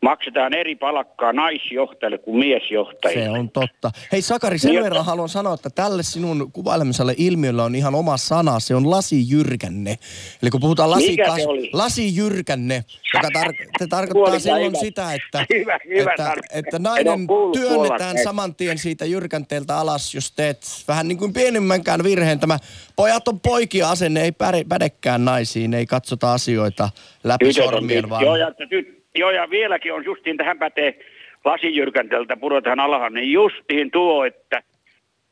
[0.09, 3.23] maksetaan eri palkkaa naisjohtajalle kuin miesjohtajille.
[3.25, 3.91] Se on totta.
[4.11, 8.17] Hei Sakari, sen Niin, verran haluan sanoa, että tälle sinun kuvailemisalle ilmiölle on ihan oma
[8.17, 8.59] sana.
[8.59, 9.97] Se on lasijyrkänne.
[10.41, 11.69] Eli kun puhutaan lasi, Mikä se oli?
[11.73, 14.77] lasijyrkänne, joka tar- te tarkoittaa silloin hyvä.
[14.79, 20.31] sitä, että, Hyvä, hyvä että, että En nainen työnnetään saman tien siitä jyrkänteeltä alas, jos
[20.31, 22.39] teet vähän niin kuin pienimmänkään virheen.
[22.39, 22.59] Tämä
[22.95, 26.89] pojat on poikia asenne, ei päde, pädekään naisiin, ei katsota asioita
[27.23, 28.23] läpi Tytöt sormien, tyt- vaan...
[28.25, 30.99] Joo, ja, ty- joo, ja vieläkin on justiin tähän pätee
[31.45, 34.63] lasijyrkänteltä pudotaan alahan, niin justiin tuo, että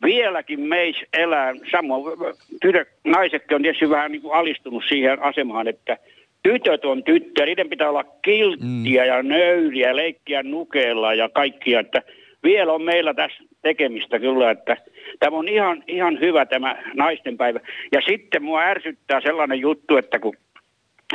[0.03, 2.17] vieläkin meis elää, samoin
[2.61, 5.97] tytöt, naisetkin on tietysti vähän niin kuin alistunut siihen asemaan, että
[6.43, 9.07] tytöt on tyttöjä, niiden pitää olla kilttiä mm.
[9.07, 12.01] ja nöyriä, leikkiä nukeella ja kaikkia, että
[12.43, 14.77] vielä on meillä tässä tekemistä kyllä, että
[15.19, 17.59] tämä on ihan, ihan hyvä tämä naisten päivä.
[17.91, 20.35] Ja sitten mua ärsyttää sellainen juttu, että kun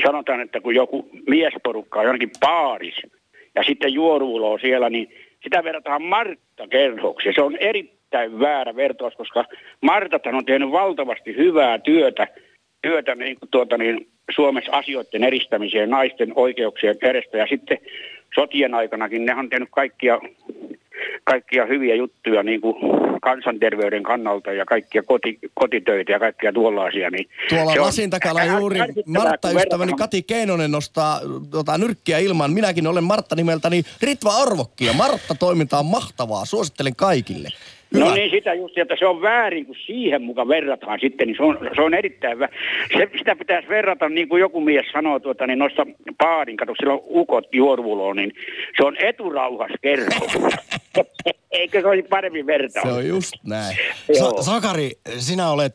[0.07, 2.95] sanotaan, että kun joku miesporukka on jonnekin baaris
[3.55, 7.29] ja sitten juoruulo siellä, niin sitä verrataan Martta kerhoksi.
[7.29, 9.45] Ja se on erittäin väärä vertaus, koska
[9.81, 12.29] Martathan on tehnyt valtavasti hyvää työtä,
[12.83, 17.39] työtä niin, kuin tuota, niin, Suomessa asioiden eristämiseen, naisten oikeuksien edestä.
[17.39, 17.79] Ja sitten
[18.35, 20.21] sotien aikanakin ne on tehnyt kaikkia,
[21.31, 22.75] kaikkia hyviä juttuja niin kuin
[23.23, 27.11] kansanterveyden kannalta ja kaikkia koti, kotitöitä ja kaikkia tuollaisia.
[27.11, 32.53] Niin Tuolla se on lasin takana juuri Martta ystäväni Kati Keinonen nostaa tota, nyrkkiä ilman.
[32.53, 36.45] Minäkin olen Martta nimeltäni Ritva Arvokki ja Martta toiminta on mahtavaa.
[36.45, 37.49] Suosittelen kaikille.
[37.94, 38.05] Hyvä.
[38.05, 41.42] No niin, sitä just, että se on väärin, kun siihen mukaan verrataan sitten, niin se
[41.42, 42.48] on, se on erittäin vä-
[42.98, 45.87] se, Sitä pitäisi verrata, niin kuin joku mies sanoo, tuota, niin noissa
[46.18, 48.33] paarin, kato, sillä on ukot juoruvuloon, niin
[48.77, 50.27] se on eturauhas kerho.
[51.51, 52.88] Eikö se olisi paremmin vertaus?
[52.88, 53.77] Se on just näin.
[54.18, 55.72] Sa- Sakari, sinä olet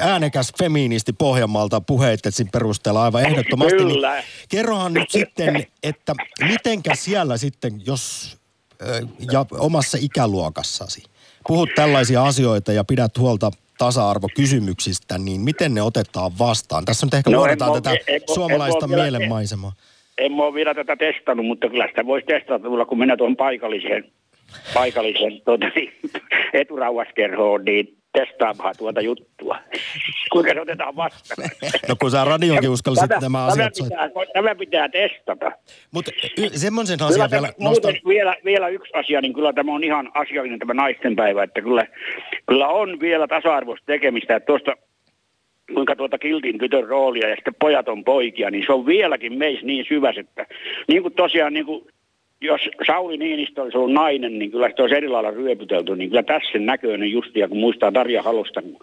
[0.00, 3.76] äänekäs feministi Pohjanmaalta puheittesi perusteella aivan ehdottomasti.
[3.76, 4.14] Kyllä.
[4.14, 6.14] Niin kerrohan nyt sitten, että
[6.48, 8.36] mitenkä siellä sitten, jos
[9.32, 11.02] ja omassa ikäluokassasi
[11.48, 16.84] puhut tällaisia asioita ja pidät huolta tasa-arvokysymyksistä, niin miten ne otetaan vastaan?
[16.84, 19.72] Tässä nyt ehkä No, luodetaan en tätä en- en- suomalaista en mielenmaisemaa.
[20.18, 24.04] En mä ole vielä tätä testannut, mutta kyllä sitä voisi testata kun mennä tuohon paikalliseen,
[24.74, 25.92] paikalliseen tuota, niin,
[26.62, 29.58] eturauhaskerhoon, niin testaamaan tuota juttua.
[30.32, 31.50] Kuinka se otetaan vastaan?
[31.88, 34.08] No kun sä radionkin uskallisit Tämä, nämä tämä, asiat soittaa.
[34.08, 35.52] pitää, tämä pitää testata.
[35.90, 36.10] Mutta
[36.54, 37.94] semmoisen asian tämä, vielä nostan.
[38.08, 41.86] vielä, vielä yksi asia, niin kyllä tämä on ihan asiallinen tämä naisten päivä, että kyllä,
[42.46, 44.72] kyllä on vielä tasa-arvoista tekemistä, että tuosta
[45.74, 49.66] kuinka tuota kiltin tytön roolia ja sitten pojat on poikia, niin se on vieläkin meissä
[49.66, 50.46] niin syväs, että
[50.88, 51.86] niin kuin tosiaan niin kuin
[52.40, 55.96] jos Sauli Niinistö olisi ollut nainen, niin kyllä sitä olisi eri lailla ryöpytelty.
[55.96, 58.76] Niin kyllä tässä sen näköinen justia, kun muistaa Tarja Halosta, kun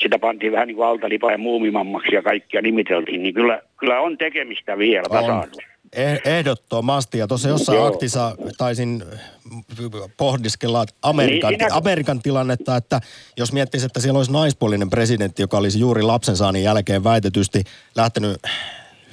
[0.00, 4.18] sitä pantiin vähän niin kuin altalipa ja muumimammaksi ja kaikkia nimiteltiin, niin kyllä, kyllä on
[4.18, 5.62] tekemistä vielä tasa-arvossa.
[5.96, 7.18] Eh- Ehdottomasti.
[7.18, 7.86] Ja tuossa jossain Joo.
[7.86, 9.02] aktissa taisin
[10.16, 13.00] pohdiskella Amerikan, Niin, sinä- Amerikan tilannetta, että
[13.36, 17.62] jos miettisi, että siellä olisi naispuolinen presidentti, joka olisi juuri lapsensaannin jälkeen väitetysti
[17.96, 18.36] lähtenyt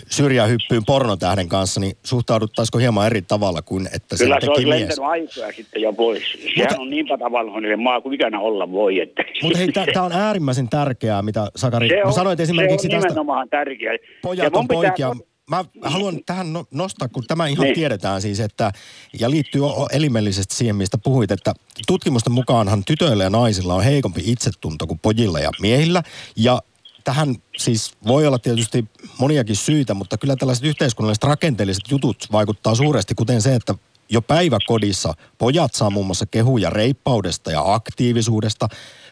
[0.09, 4.65] syrjähyppyyn pornotähden kanssa, niin suhtauduttaisiko hieman eri tavalla kuin että se Kyllä se teki olisi
[4.65, 4.79] mies?
[4.79, 6.23] lentänyt aikoja sitten jo pois.
[6.55, 8.99] Sehän on niin tavallinen maa kuin ikänä olla voi.
[8.99, 11.89] Että Mutta hei, tämä on äärimmäisen tärkeää, mitä Sakari...
[11.89, 13.07] se on, sanoit esimerkiksi se on tästä...
[13.09, 13.93] nimenomaan tärkeä.
[13.93, 15.13] Ja Pojat mun on pitää- poikia.
[15.49, 17.75] Mä haluan tähän no- nostaa, kun tämä ihan Niin.
[17.75, 18.71] tiedetään siis, että,
[19.19, 19.61] ja liittyy
[19.91, 21.53] elimellisesti siihen, mistä puhuit, että
[21.87, 26.03] tutkimusten mukaanhan tytöillä ja naisilla on heikompi itsetunto kuin pojilla ja miehillä,
[26.35, 26.61] ja
[27.03, 28.85] tähän siis voi olla tietysti
[29.19, 33.73] moniakin syitä, mutta kyllä tällaiset yhteiskunnalliset rakenteelliset jutut vaikuttaa suuresti, kuten se, että
[34.09, 38.67] jo päiväkodissa pojat saa muun muassa kehuja reippaudesta ja aktiivisuudesta,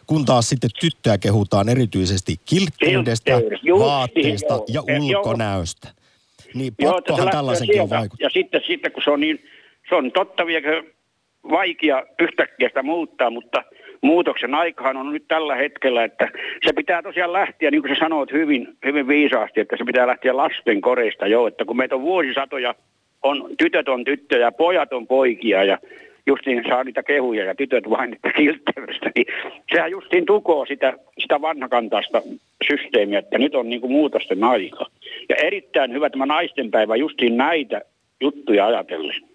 [0.06, 5.88] kun taas sitten tyttöjä kehutaan erityisesti kilttiydestä, Kiltteydestä, justiin, vaatteista ja Eh, ulkonäöstä.
[6.54, 8.26] Niin pakkohan tällaisenkin on vaikuttaa.
[8.26, 9.44] Ja sitten, sitten kun se on niin,
[9.88, 10.82] se on totta viekö
[11.50, 13.64] vaikea yhtäkkiä sitä muuttaa, mutta
[14.02, 16.28] muutoksen aikahan on nyt tällä hetkellä, että
[16.66, 20.36] se pitää tosiaan lähteä, niin kuin sä sanoit hyvin, hyvin viisaasti, että se pitää lähteä
[20.36, 22.74] lasten koreista jo, että kun meitä on vuosisatoja,
[23.22, 25.78] on tytöt on tyttöjä, pojat on poikia ja
[26.26, 29.26] justiin saa niitä kehuja ja tytöt vain niitä kiltteydestä, niin
[29.74, 32.22] sehän justiin tukoo sitä, sitä vanhakantaista
[32.68, 34.86] systeemiä, että nyt on niin kuin muutosten aika.
[35.28, 37.80] Ja erittäin hyvä tämä naistenpäivä justiin näitä
[38.20, 39.31] juttuja ajatellen.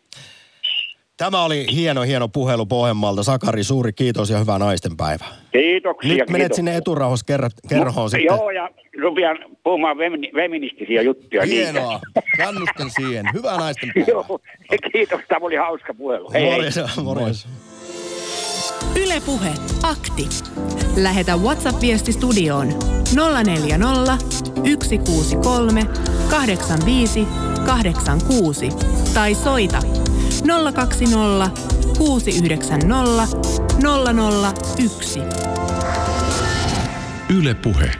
[1.17, 3.23] Tämä oli hieno, hieno puhelu Pohjanmaalta.
[3.23, 5.27] Sakari, suuri kiitos ja hyvää naistenpäivää.
[5.51, 6.09] Kiitoksia.
[6.09, 6.55] Nyt menet kiitoksia.
[6.55, 7.25] sinne eturauhassa
[7.69, 8.25] kerhoon sitten.
[8.25, 8.69] Joo, ja
[9.01, 11.45] rupean puhumaan femini- feministisiä juttuja.
[11.45, 11.99] Hienoa.
[12.37, 13.25] Kannustan siihen.
[13.33, 14.11] Hyvää naisten päivää.
[14.13, 14.39] Joo,
[14.91, 15.21] kiitos.
[15.27, 16.31] Tämä oli hauska puhelu.
[16.33, 16.51] Hei, hei.
[16.51, 17.47] Morjes, morjes.
[18.95, 19.49] Yle Puhe.
[19.83, 20.27] Akti.
[20.95, 22.67] Lähetä WhatsApp-viesti studioon
[23.45, 24.17] 040
[24.83, 25.81] 163
[26.29, 27.27] 85
[27.65, 28.69] 86
[29.13, 29.79] tai soita
[30.73, 31.51] 020
[31.97, 33.27] 690
[34.87, 35.19] 001.
[37.29, 37.91] Yle Puhe.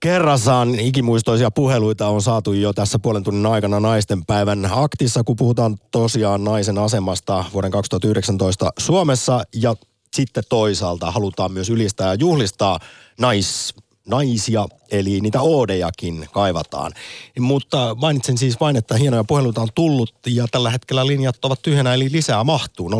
[0.00, 5.76] Kerrassaan ikimuistoisia puheluita on saatu jo tässä puolen tunnin aikana naisten päivän aktissa, kun puhutaan
[5.90, 9.74] tosiaan naisen asemasta vuoden 2019 Suomessa ja
[10.14, 12.78] sitten toisaalta halutaan myös ylistää ja juhlistaa
[13.20, 13.74] nais,
[14.08, 16.92] naisia, eli niitä oodejakin kaivataan.
[17.40, 21.94] Mutta mainitsen siis vain, että hienoja puheluita on tullut ja tällä hetkellä linjat ovat tyhjänä,
[21.94, 22.94] eli lisää mahtuu 020690001.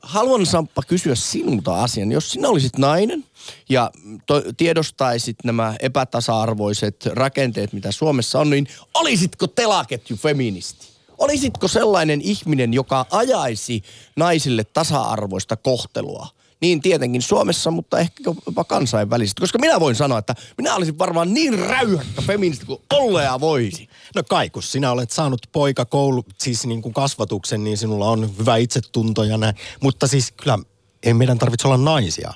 [0.00, 2.12] haluan Samppa kysyä sinulta asian.
[2.12, 3.24] Jos sinä olisit nainen
[3.68, 3.90] ja
[4.26, 10.86] to, tiedostaisit nämä epätasa-arvoiset rakenteet, mitä Suomessa on, niin olisitko telaketju feministi?
[11.18, 13.82] Olisitko sellainen ihminen, joka ajaisi
[14.16, 16.28] naisille tasa-arvoista kohtelua?
[16.60, 19.40] Niin tietenkin Suomessa, mutta ehkä jopa kansainvälisesti.
[19.40, 23.88] Koska minä voin sanoa, että minä olisin varmaan niin räyhäkkä feministi kuin ollea voisi.
[24.14, 28.38] No kai, kun sinä olet saanut poika koulu, siis niin kuin kasvatuksen, niin sinulla on
[28.38, 29.54] hyvä itsetunto ja näin.
[29.80, 30.58] Mutta siis kyllä
[31.02, 32.32] ei meidän tarvitse olla naisia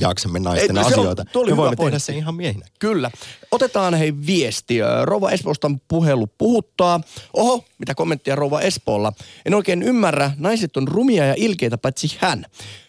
[0.00, 1.24] jaaksemme naisten Ei, se on- asioita.
[1.34, 2.66] oli Me voimme tehdä sen ihan miehinä.
[2.78, 3.10] Kyllä.
[3.50, 4.82] Otetaan hei viesti.
[4.82, 7.00] Ö, Rouva Espoosta puhelu puhuttaa.
[7.36, 9.12] Oho, mitä kommenttia Rouva Espoolla.
[9.46, 12.44] En oikein ymmärrä, naiset on rumia ja ilkeitä paitsi hän.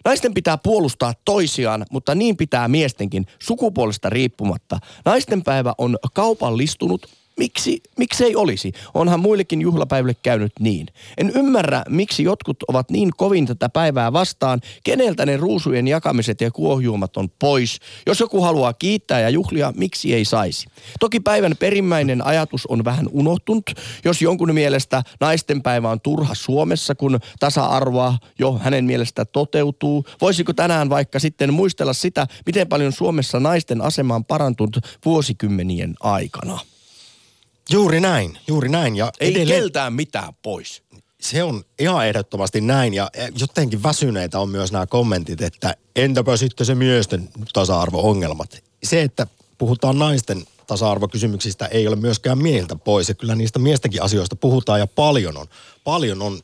[0.06, 4.80] Naisten pitää puolustaa toisiaan, mutta niin pitää miestenkin sukupuolesta riippumatta.
[5.06, 7.08] Naisten päivä on kaupallistunut
[7.42, 8.72] Miksi, miksei olisi?
[8.94, 10.88] Onhan muillekin juhlapäiville käynyt niin.
[11.18, 16.52] En ymmärrä, miksi jotkut ovat niin kovin tätä päivää vastaan, keneltä ne ruusujen jakamiset ja
[16.52, 17.80] kuohjuomat on pois.
[18.06, 20.68] Jos joku haluaa kiittää ja juhlia, miksi ei saisi?
[21.00, 23.72] Toki päivän perimmäinen ajatus on vähän unohtunut.
[24.06, 30.54] Jos jonkun mielestä naisten päivä on turha Suomessa, kun tasa-arvoa jo hänen mielestä toteutuu, voisiko
[30.54, 36.71] tänään vaikka sitten muistella sitä, miten paljon Suomessa naisten asema on parantunut vuosikymmenien aikana?
[37.72, 38.96] Juuri näin, juuri näin.
[38.96, 40.84] Ja Ei edelleen keltään mitään pois.
[41.22, 42.94] se on ihan ehdottomasti näin.
[42.94, 48.64] Ja eh, jotenkin väsyneitä on myös nämä kommentit, että entäpä sitten se miesten tasa-arvo-ongelmat.
[48.84, 53.10] Se, että puhutaan naisten tasa-arvokysymyksistä ei ole myöskään miehiltä pois.
[53.10, 55.48] Ja kyllä niistä miestenkin asioista puhutaan ja paljon on,
[55.84, 56.40] paljon on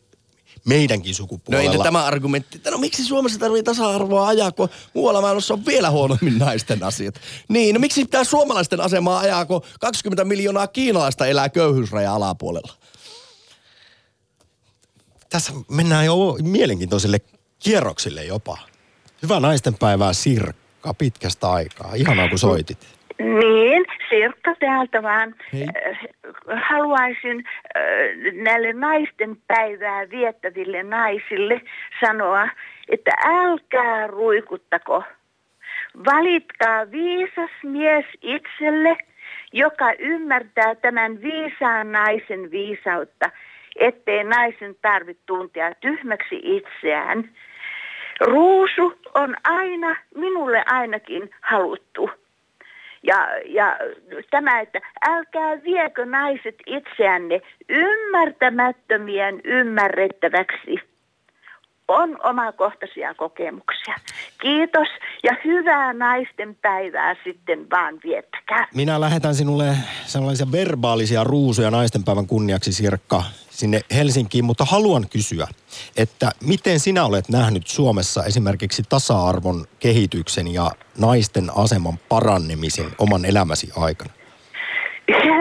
[0.67, 1.71] meidänkin No sukupuolella.
[1.71, 5.89] ei tämä argumentti, että no miksi Suomessa tarvii tasa-arvoa ajaa, kun muualla maailmassa on vielä
[5.91, 7.15] huonommin naisten asiat.
[7.49, 12.73] Niin, no miksi pitää suomalaisten asemaa ajaa, kun 20 miljoonaa kiinalaista elää köyhyysrajan alapuolella?
[15.29, 17.19] Tässä mennään jo mielenkiintoisille
[17.59, 18.57] kierroksille jopa.
[19.23, 21.91] Hyvää naistenpäivää Sirkka pitkästä aikaa.
[21.95, 22.96] Ihanaa kun soitit.
[23.19, 25.35] Niin, Sirkka täältä vaan.
[25.53, 25.67] Hei.
[25.87, 26.09] Äh,
[26.69, 27.43] Haluaisin
[27.77, 27.83] äh,
[28.33, 31.61] näille naisten päivää viettäville naisille
[32.05, 32.49] sanoa,
[32.89, 35.03] että älkää ruikuttako.
[36.05, 38.97] Valitkaa viisas mies itselle,
[39.53, 43.29] joka ymmärtää tämän viisaan naisen viisautta,
[43.79, 47.29] ettei naisen tarvitse tuntea tyhmäksi itseään.
[48.19, 52.09] Ruusu on aina, minulle ainakin haluttu.
[53.03, 53.77] Ja, ja
[54.31, 54.79] tämä, että
[55.09, 60.96] älkää viekö naiset itseänne ymmärtämättömien ymmärrettäväksi.
[61.87, 63.95] On omakohtaisia kokemuksia.
[64.41, 64.87] Kiitos
[65.23, 68.67] ja hyvää naisten päivää sitten vaan viettäkää.
[68.75, 75.47] Minä lähetän sinulle sellaisia verbaalisia ruusuja naistenpäivän kunniaksi Sirkka sinne Helsinkiin, mutta haluan kysyä,
[75.97, 83.69] että miten sinä olet nähnyt Suomessa esimerkiksi tasa-arvon kehityksen ja naisten aseman parannemisen oman elämäsi
[83.77, 84.16] aikana?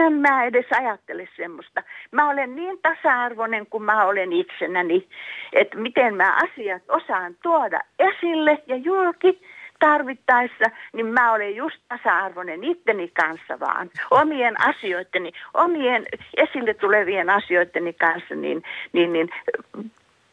[0.07, 1.83] En mä edes ajattele semmoista.
[2.11, 5.07] Mä olen niin tasa-arvoinen kuin mä olen itsenäni,
[5.53, 9.41] että miten mä asiat osaan tuoda esille ja julki
[9.79, 13.89] tarvittaessa, niin mä olen just tasa-arvoinen itteni kanssa vaan.
[14.11, 16.05] Omien asioitteni, omien
[16.37, 19.29] esille tulevien asioitteni kanssa, niin, niin, niin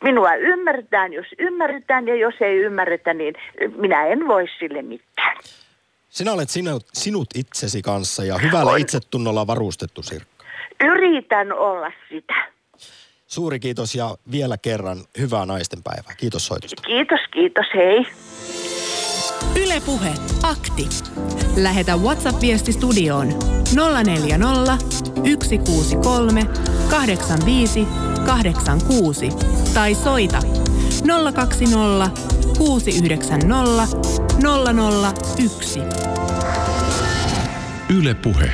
[0.04, 3.34] minua ymmärretään, jos ymmärretään, ja jos ei ymmärretä, niin
[3.76, 5.36] minä en voi sille mitään.
[6.14, 8.80] Sinä olet sinut, sinut itsesi kanssa ja hyvällä On.
[8.80, 10.44] itsetunnolla varustettu Sirkka.
[10.84, 12.34] Yritän olla sitä.
[13.26, 16.14] Suuri kiitos ja vielä kerran hyvää naistenpäivää.
[16.16, 16.82] Kiitos soitosta.
[16.82, 18.06] Kiitos, kiitos, hei.
[19.64, 20.88] Ylepuhe akti.
[21.56, 23.28] Lähetä WhatsApp-viesti studioon
[24.04, 24.78] 040
[25.42, 26.40] 163
[26.90, 27.86] 85
[28.26, 29.28] 86
[29.74, 30.38] tai soita
[31.02, 32.10] 020
[32.58, 33.86] 690
[35.38, 35.80] 001.
[37.96, 38.50] Yle Puhe.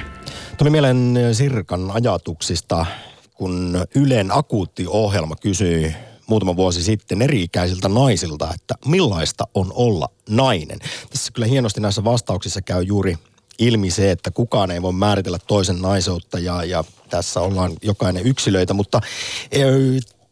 [0.56, 2.86] Tuli mieleen Sirkan ajatuksista,
[3.34, 5.94] kun Ylen akuutti ohjelma kysyi
[6.26, 10.78] muutama vuosi sitten eri-ikäisiltä naisilta, että millaista on olla nainen.
[11.10, 13.16] Tässä kyllä hienosti näissä vastauksissa käy juuri
[13.58, 18.74] ilmi se, että kukaan ei voi määritellä toisen naiseutta ja, ja tässä ollaan jokainen yksilöitä,
[18.74, 19.00] mutta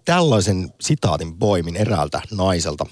[0.09, 2.87] tällaisen sitaatin poimin eräältä naiselta.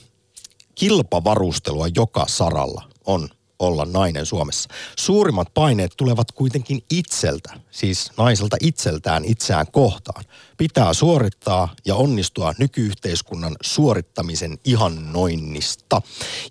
[0.75, 4.69] Kilpavarustelua joka saralla on olla nainen Suomessa.
[4.99, 10.25] Suurimmat paineet tulevat kuitenkin itseltä, siis naiselta itseltään itseään kohtaan.
[10.57, 16.03] Pitää suorittaa ja onnistua nykyyhteiskunnan suorittamisen ihannoinnista.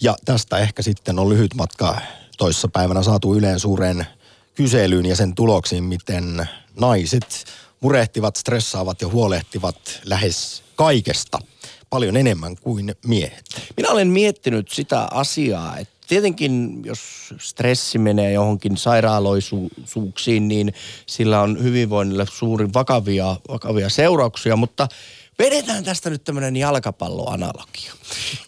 [0.02, 2.02] Ja tästä ehkä sitten on lyhyt matka
[2.38, 4.08] toissa päivänä saatu Yleen suureen
[4.56, 6.50] kyselyyn ja sen tuloksiin, miten
[6.80, 7.46] naiset
[7.86, 11.40] murehtivat, stressaavat ja huolehtivat lähes kaikesta
[11.90, 13.46] paljon enemmän kuin miehet.
[13.78, 17.00] Minä olen miettinyt sitä asiaa, että tietenkin jos
[17.38, 20.74] stressi menee johonkin sairaaloisuuksiin, niin
[21.06, 24.88] sillä on hyvinvoinnille suurin vakavia, vakavia seurauksia, mutta
[25.40, 27.94] vedetään tästä nyt tämmöinen jalkapalloanalogia.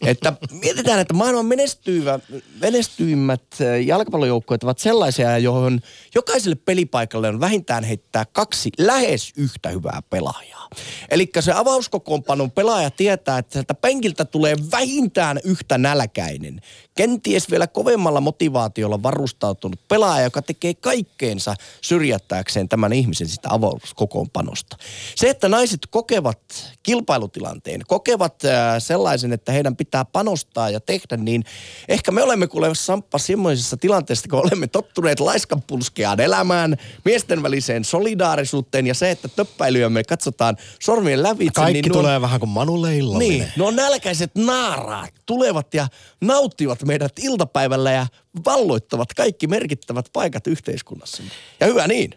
[0.01, 2.19] Että mietitään, että maailman menestyvä,
[2.61, 5.81] menestyimmät äh, jalkapallojoukkueet ovat sellaisia, johon
[6.15, 10.67] jokaiselle pelipaikalle on vähintään heittää kaksi lähes yhtä hyvää pelaajaa.
[11.09, 16.61] Eli se avauskokoonpanon pelaaja tietää, että sieltä penkiltä tulee vähintään yhtä nälkäinen.
[16.97, 24.77] Kenties vielä kovemmalla motivaatiolla varustautunut pelaaja, joka tekee kaikkeensa syrjättääkseen tämän ihmisen sitä avauskokoonpanosta.
[25.15, 26.39] Se, että naiset kokevat
[26.83, 31.43] kilpailutilanteen, kokevat äh, sellaisen, että heidän pitää panostaa ja tehdä, niin
[31.87, 38.87] ehkä me olemme kuule Samppa semmoisessa tilanteessa, kun olemme tottuneet laiskanpulskeaan elämään, miesten väliseen solidaarisuuteen
[38.87, 41.53] ja se, että töppäilyä me katsotaan sormien lävitse.
[41.53, 43.39] Kaikki niin nuo- tulee vähän kuin Manulle illallinen.
[43.39, 45.87] niin, nuo nälkäiset naaraat tulevat ja
[46.21, 48.07] nauttivat meidät iltapäivällä ja
[48.45, 51.23] valloittavat kaikki merkittävät paikat yhteiskunnassa.
[51.59, 52.13] Ja hyvä niin,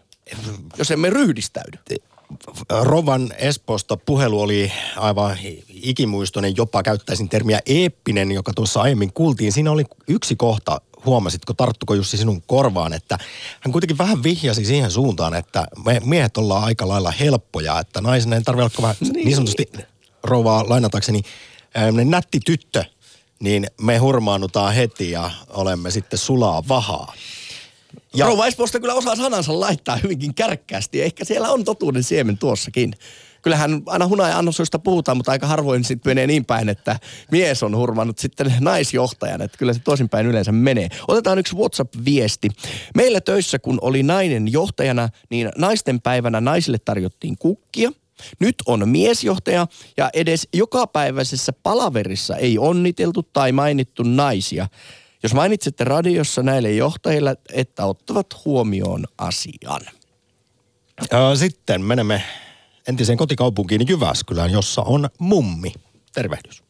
[0.77, 1.77] jos emme ryhdistäydy.
[2.81, 5.37] Rovan Espoosta puhelu oli aivan
[5.69, 9.51] ikimuistoinen, jopa käyttäisin termiä eeppinen, joka tuossa aiemmin kuultiin.
[9.51, 13.17] Siinä oli yksi kohta, huomasitko, tarttuko Jussi sinun korvaan, että
[13.59, 18.33] hän kuitenkin vähän vihjasi siihen suuntaan, että me miehet ollaan aika lailla helppoja, että naisen
[18.33, 19.25] ei tarvitse olla kovin niin.
[19.25, 19.69] niin sanotusti
[20.23, 21.21] rouvaa lainatakseni
[22.05, 22.85] nätti tyttö,
[23.41, 27.13] niin me hurmaannutaan heti ja olemme sitten sulaa vahaa.
[28.15, 28.25] Ja.
[28.25, 32.93] Rouva Espoosta kyllä osaa sanansa laittaa hyvinkin kärkkäästi ehkä siellä on totuuden siemen tuossakin.
[33.41, 36.99] kyllähän aina hunaja annosuista puhutaan, mutta aika harvoin sitten menee niin päin, että
[37.31, 40.89] mies on hurmannut sitten naisjohtajan, että kyllä se toisinpäin yleensä menee.
[41.07, 42.49] Otetaan yksi WhatsApp-viesti.
[42.95, 47.91] Meillä töissä, kun oli nainen johtajana, niin naisten päivänä naisille tarjottiin kukkia.
[48.39, 49.67] Nyt on miesjohtaja
[49.97, 54.67] ja edes jokapäiväisessä palaverissa ei onniteltu tai mainittu naisia.
[55.23, 59.81] Jos mainitsette radiossa näille johtajille, että ottavat huomioon asian.
[61.35, 62.23] Sitten menemme
[62.87, 65.71] entiseen kotikaupunkiin Jyväskylään, jossa on mummi.
[66.13, 66.63] Tervehdys.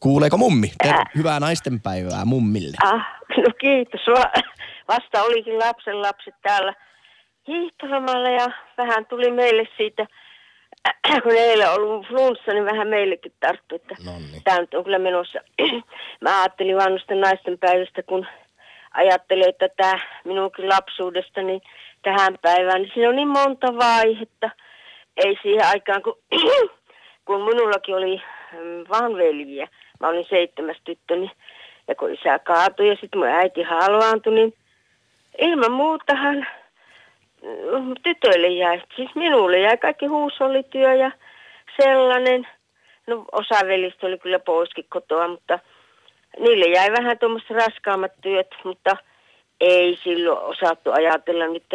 [0.00, 0.72] Kuuleeko mummi?
[0.82, 2.76] Ter- hyvää naistenpäivää mummille.
[2.82, 3.02] Ah,
[3.36, 4.00] no kiitos.
[4.08, 4.42] Va-
[4.88, 6.74] vasta olikin lapsen lapset täällä
[7.48, 8.46] hiihtolomalla ja
[8.78, 10.06] vähän tuli meille siitä,
[11.22, 14.40] kun eilen on ollut flunssa, niin vähän meillekin tarttu, että Nonni.
[14.44, 15.40] tämä nyt on kyllä menossa.
[16.20, 18.26] Mä ajattelin vanhusten naisten päivästä, kun
[18.94, 21.60] ajattelin, että tämä minunkin lapsuudesta, niin
[22.02, 24.50] tähän päivään, niin siinä on niin monta vaihetta.
[25.16, 26.18] Ei siihen aikaan, kun,
[27.26, 28.22] kun minullakin oli
[28.52, 29.68] mm, vaan veljiä.
[30.00, 31.30] Mä olin seitsemäs tyttö, niin,
[31.88, 34.54] ja kun isä kaatui ja sitten mun äiti halvaantui, niin
[35.38, 36.46] ilman muutahan
[38.02, 41.10] tytöille jäi, siis minulle jäi kaikki huushollityö ja
[41.82, 42.48] sellainen.
[43.06, 45.58] No osa velistä oli kyllä poiskin kotoa, mutta
[46.38, 48.96] niille jäi vähän tuommoiset raskaammat työt, mutta
[49.60, 51.74] ei silloin osattu ajatella nyt,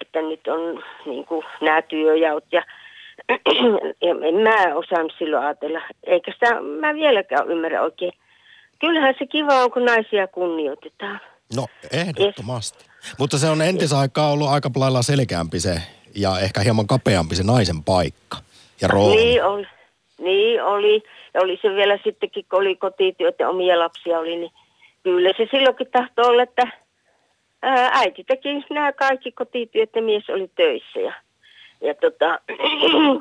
[0.00, 2.62] että nyt on niin kuin nämä työjaot ja,
[4.02, 8.12] ja en mä osannut silloin ajatella, eikä sitä mä vieläkään ymmärrä oikein.
[8.78, 11.20] Kyllähän se kiva on, kun naisia kunnioitetaan.
[11.56, 12.84] No, ehdottomasti.
[13.18, 15.82] Mutta se on entisaikaa ollut aika lailla selkeämpi se
[16.14, 18.38] ja ehkä hieman kapeampi se naisen paikka
[18.80, 19.16] ja rooli.
[19.16, 19.66] Niin oli.
[20.18, 21.02] Niin oli.
[21.34, 24.52] Ja oli se vielä sittenkin, kun oli kotityöt ja omia lapsia oli, niin
[25.02, 26.66] kyllä se silloinkin tahtoi olla, että
[27.92, 31.00] äiti teki nämä kaikki kotityöt ja mies oli töissä.
[31.00, 31.12] Ja,
[31.80, 32.38] ja tota,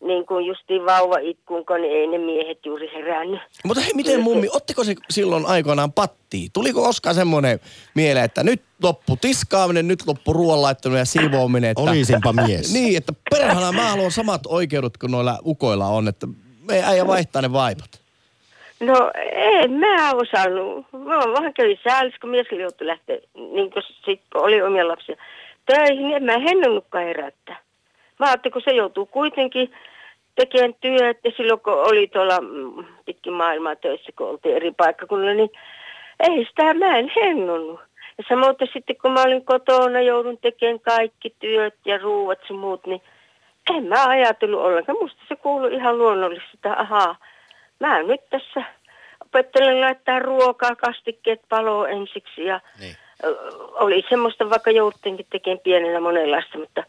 [0.00, 3.40] niin kuin justiin vauva itkuunko, niin ei ne miehet juuri herännyt.
[3.64, 6.50] Mutta hei, miten mummi, ottiko se silloin aikoinaan pattiin?
[6.52, 7.60] Tuliko koskaan semmoinen
[7.94, 11.70] mieleen, että nyt loppu tiskaaminen, nyt loppu ruoanlaittaminen ja siivoaminen?
[11.70, 12.72] Että, Olisinpa mies.
[12.74, 16.26] niin, että perhana mä haluan samat oikeudet kuin noilla ukoilla on, että
[16.68, 18.00] me äijä vaihtaa ne vaipat.
[18.80, 20.86] No en mä osannut.
[20.92, 25.16] Mä vähän kävin säälis, kun mies joutui lähteä, niin kuin sit, kun oli omia lapsia,
[25.66, 27.67] töihin, niin en mä hennonnutkaan herättää.
[28.18, 29.72] Mä ajattelin, kun se joutuu kuitenkin
[30.34, 35.34] tekemään työt ja silloin kun oli tuolla mm, pitkin maailmaa töissä, kun oltiin eri paikkakunnilla,
[35.34, 35.50] niin
[36.20, 37.80] ei sitä mä en hennonnut.
[38.18, 42.86] Ja samoin sitten kun mä olin kotona, joudun tekemään kaikki työt ja ruuat ja muut,
[42.86, 43.02] niin
[43.76, 44.98] en mä ajatellut ollenkaan.
[45.00, 47.16] Musta se kuului ihan luonnollisesti, että ahaa,
[47.80, 48.62] mä nyt tässä
[49.24, 52.96] opettelen laittaa ruokaa, kastikkeet paloo ensiksi ja Niin.
[53.72, 56.84] oli semmoista, vaikka jouduttiinkin tekemään pienenä monenlaista, mutta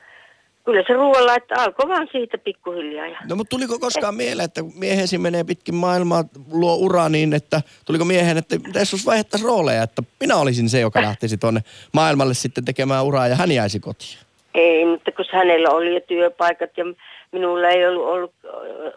[0.69, 3.07] kyllä se ruoanlaitto alkoi vaan siitä pikkuhiljaa.
[3.07, 3.17] Ja...
[3.29, 8.05] No mutta tuliko koskaan mieleen, että miehesi menee pitkin maailmaa, luo uraa niin, että tuliko
[8.05, 11.61] miehen, että tässä jos vaihdettaisiin rooleja, että minä olisin se, joka lähtisi tuonne
[11.93, 14.17] maailmalle sitten tekemään uraa ja hän jäisi kotiin.
[14.53, 16.85] Ei, mutta kun hänellä oli jo työpaikat ja
[17.31, 18.91] minulla ei ollut ollut, ö,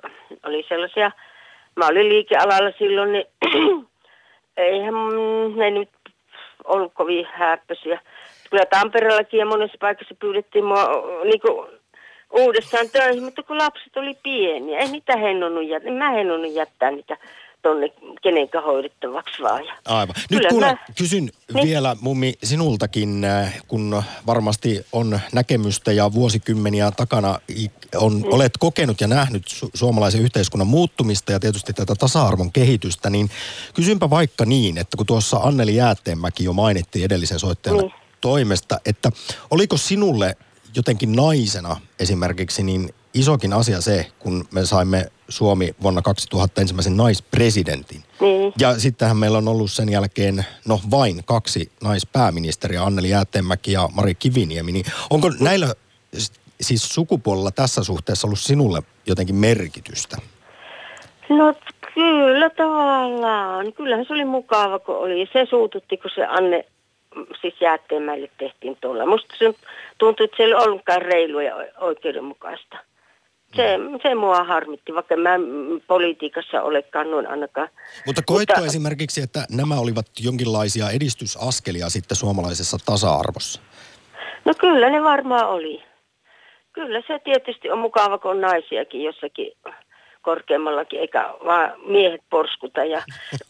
[0.47, 1.11] oli sellaisia,
[1.77, 3.27] mä olin liikealalla silloin, niin
[4.57, 4.95] eihän
[5.57, 5.91] ne nyt
[6.65, 8.01] ollut kovin häppöisiä.
[8.53, 10.85] Kyllä Tampereellakin ja monessa paikassa pyydettiin mua
[11.25, 11.69] niin kuin,
[12.31, 16.91] uudestaan töihin, mutta kun lapset oli pieniä, ei niitä hennonnut jättää, en mä hennonnut jättää
[16.91, 17.17] niitä
[17.63, 17.89] tonne
[18.23, 19.65] kenenkään hoidettavaksi vaan.
[19.85, 20.15] Aivan.
[20.31, 21.67] Nyt Kyllä kuule, mä- kysyn Niin.
[21.69, 27.39] vielä mummi sinultakin, äh, kun varmasti on näkemystä ja vuosikymmeniä takana
[27.97, 28.25] on, Mm.
[28.33, 33.31] olet kokenut ja nähnyt su- suomalaisen yhteiskunnan muuttumista ja tietysti tätä tasa-arvon kehitystä, niin
[33.75, 37.93] kysynpä vaikka niin, että kun tuossa Anneli Jäätteenmäki jo mainittiin edellisen soittajan Niin.
[38.23, 39.11] Toimesta, että
[39.51, 40.37] oliko sinulle
[40.77, 48.03] jotenkin naisena esimerkiksi niin isokin asia se, kun me saimme Suomi vuonna 2000 ensimmäisen naispresidentin.
[48.21, 48.53] Niin.
[48.59, 54.15] Ja sittenhän meillä on ollut sen jälkeen, no vain kaksi naispääministeriä, Anneli Jäätteenmäki ja Mari
[54.15, 54.73] Kiviniemi.
[54.73, 55.75] Niin onko näillä
[56.61, 60.17] siis sukupuolella tässä suhteessa ollut sinulle jotenkin merkitystä?
[61.29, 61.55] No
[61.95, 63.73] kyllä tavallaan.
[63.73, 65.29] Kyllähän se oli mukava, kun oli.
[65.33, 66.65] Se suututti, kun se Anne
[67.41, 69.07] siis Jäätteenmäelle tehtiin tuolla.
[69.07, 69.55] Musta se
[69.99, 72.77] tuntui, että se ei ollutkaan reilua ja oikeudenmukaista.
[73.57, 77.69] Se, se mua harmitti, vaikka mä mm, politiikassa olekaan noin ainakaan.
[78.07, 83.61] Mutta koitko Mutta- esimerkiksi, että nämä olivat jonkinlaisia edistysaskelia sitten suomalaisessa tasa-arvossa?
[84.45, 85.83] No kyllä ne varmaan oli.
[86.73, 89.53] Kyllä se tietysti on mukava, kun on naisiakin jossakin
[90.23, 92.85] korkeammallakin, eikä vaan miehet porskuta.
[92.85, 93.03] Ja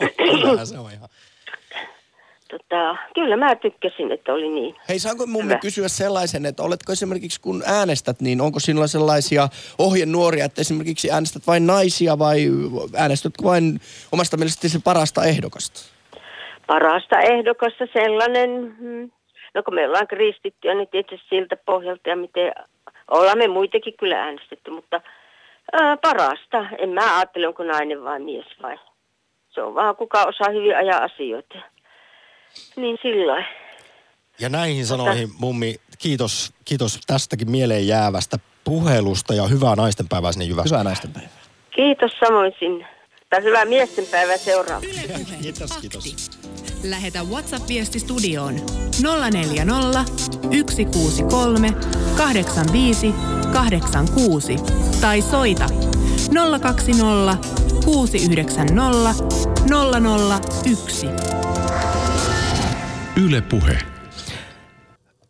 [0.65, 1.09] se on ihan.
[2.53, 4.75] Tota, kyllä mä tykkäsin, että oli niin.
[4.89, 5.59] Hei, saanko mummi Hyvä.
[5.59, 9.49] kysyä sellaisen, että oletko esimerkiksi kun äänestät, niin onko sinulla sellaisia
[9.79, 12.39] ohjenuoria, että esimerkiksi äänestät vain naisia vai
[12.97, 13.81] äänestätkö vain
[14.13, 15.81] omasta mielestäsi se parasta ehdokasta?
[16.67, 18.51] Parasta ehdokasta sellainen,
[18.81, 19.11] mm,
[19.55, 22.53] no kun me ollaan kristittyjä, niin tietysti siltä pohjalta ja miten,
[23.11, 25.01] ollaan me muitakin kyllä äänestetty, mutta
[25.73, 26.67] ää, parasta.
[26.79, 28.79] En mä ajattele, onko nainen vai mies vai.
[29.55, 31.59] Se on vaan kuka osaa hyvin ajaa asioita.
[32.77, 33.47] Niin lailla.
[34.41, 40.81] Ja näihin sanoihin, mummi, kiitos, kiitos tästäkin mieleen jäävästä puhelusta ja hyvää naistenpäivää sinne Jyväskylään.
[40.81, 41.31] Hyvää naisten päivää.
[41.77, 42.87] Kiitos samoin sinne.
[43.31, 44.87] Tai hyvää miesten päivää seuraava.
[44.87, 45.37] Yle Puhe.
[45.43, 46.31] Kiitos, kiitos.
[46.85, 48.55] Lähetä WhatsApp-viesti studioon
[49.31, 50.05] 040
[50.71, 51.69] 163
[52.17, 53.15] 85
[53.53, 54.57] 86
[55.01, 55.67] tai soita
[56.61, 57.39] 020
[57.85, 59.15] 690
[60.73, 61.42] 001.
[63.17, 63.79] Yle Puhe.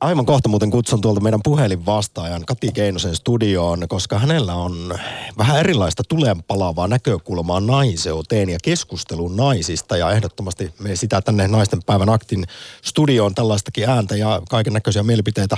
[0.01, 4.99] Aivan kohta muuten kutsun tuolta meidän puhelinvastaajan Kati Keinosen studioon, koska hänellä on
[5.39, 9.97] vähän erilaista tulenpalavaa näkökulmaa naiseuteen ja keskusteluun naisista.
[9.97, 12.45] Ja ehdottomasti me sitä tänne naisten päivän aktin
[12.83, 15.57] studioon tällaistakin ääntä ja kaiken näköisiä mielipiteitä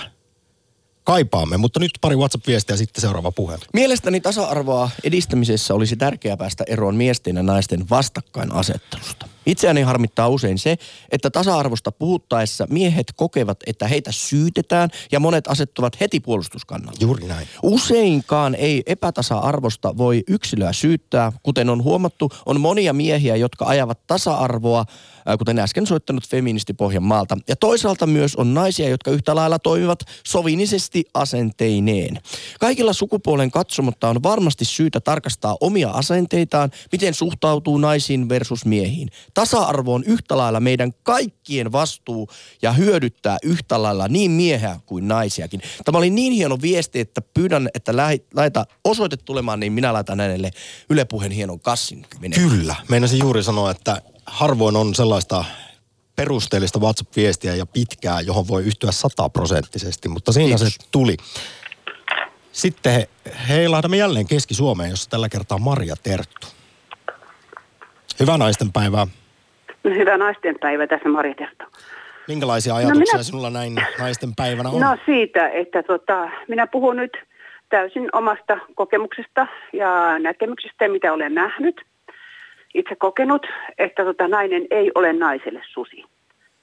[1.05, 1.57] kaipaamme.
[1.57, 3.63] Mutta nyt pari WhatsApp-viestiä ja sitten seuraava puhelu.
[3.73, 9.34] Mielestäni tasa-arvoa edistämisessä olisi tärkeää päästä eroon miesten ja naisten vastakkainasettelusta.
[9.47, 10.77] Itseäni harmittaa usein se,
[11.11, 16.99] että tasa-arvosta puhuttaessa miehet kokevat, että heitä syytetään ja monet asettuvat heti puolustuskannalle.
[17.01, 17.49] Juuri näin.
[17.63, 21.33] Useinkaan ei epätasa-arvosta voi yksilöä syyttää.
[21.43, 24.85] Kuten on huomattu, on monia miehiä, jotka ajavat tasa-arvoa,
[25.39, 27.39] kuten äsken soittanut feministi Pohjanmaalta.
[27.49, 32.21] Ja toisaalta myös on naisia, jotka yhtä lailla toimivat sovinisesti asenteineen.
[32.61, 39.09] Kaikilla sukupuolen katsomatta on varmasti syytä tarkastaa omia asenteitaan, miten suhtautuu naisiin versus miehiin.
[39.35, 42.29] Tasa-arvo on yhtä lailla meidän kaikkien vastuu
[42.63, 45.61] ja hyödyttää yhtä lailla niin miehiä kuin naisiakin.
[45.85, 47.93] Tämä oli niin hieno viesti, että pyydän, että
[48.35, 50.51] laita osoite tulemaan, niin minä laitan hänelle
[50.91, 52.51] Yle Puheen hienon kassin menemään.
[52.51, 52.75] Kyllä.
[52.89, 55.45] Meinasin juuri sanoa, että harvoin on sellaista
[56.17, 60.75] perusteellista WhatsApp-viestiä ja pitkää, johon voi yhtyä sataprosenttisesti, mutta siinä Kiitos.
[60.75, 61.17] se tuli.
[62.53, 63.09] Sitten he,
[63.49, 66.47] heilahdamme jälleen Keski-Suomeen, jossa tällä kertaa Maria Terttu.
[68.21, 69.07] Hyvää naistenpäivää.
[69.85, 71.65] Hyvää naistenpäivä tässä Marja Terto.
[72.29, 74.81] Minkälaisia ajatuksia minä- sinulla näin naistenpäivänä on?
[74.81, 77.17] No siitä, että tota, minä puhun nyt
[77.69, 81.85] täysin omasta kokemuksesta ja näkemyksestä, mitä olen nähnyt.
[82.75, 83.47] Itse kokenut,
[83.79, 86.05] että tota, nainen ei ole naiselle susi.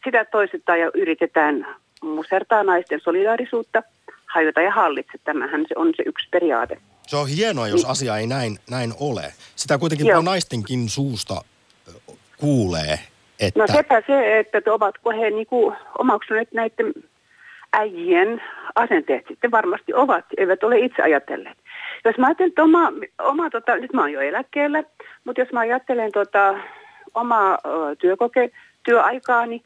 [0.03, 1.68] Sitä toistetaan ja yritetään
[2.01, 3.84] musertaa naisten solidaarisuutta,
[4.26, 5.18] hajota ja hallitse.
[5.24, 6.78] Tämähän se on se yksi periaate.
[7.07, 9.34] Se on hienoa, jos asia ei näin, näin ole.
[9.55, 10.22] Sitä kuitenkin Joo.
[10.22, 11.41] naistenkin suusta
[12.38, 12.99] kuulee,
[13.39, 13.59] että...
[13.59, 16.93] No sepä se, että ovatko he niinku omaksuneet näiden
[17.74, 18.41] äijien
[18.76, 21.57] asenteet sitten varmasti ovat, eivät ole itse ajatelleet.
[22.06, 24.84] Jos mä ajattelen, että oma, oma tota, nyt mä oon jo eläkkeellä,
[25.24, 26.60] mutta jos mä ajattelen tota,
[27.14, 28.52] omaa ö, työkoke,
[28.84, 29.64] työaikaani,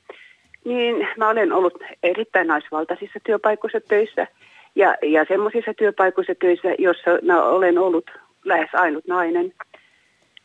[0.66, 1.74] niin mä olen ollut
[2.04, 4.28] erittäin naisvaltaisissa työpaikoissa töissä
[4.76, 8.12] ja, ja semmoisissa työpaikoissa töissä, jossa mä olen ollut
[8.46, 9.54] lähes ainut nainen.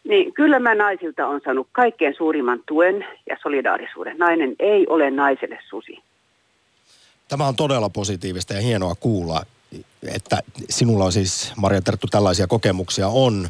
[0.05, 4.19] Niin kyllä mä naisilta on saanut kaikkein suurimman tuen ja solidaarisuuden.
[4.19, 5.99] Nainen ei ole naiselle susi.
[7.29, 9.43] Tämä on todella positiivista ja hienoa kuulla,
[10.15, 13.49] että sinulla on siis, Maria Terttu, tällaisia kokemuksia on.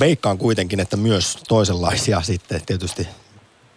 [0.00, 3.08] Veikkaan kuitenkin, että myös toisenlaisia sitten tietysti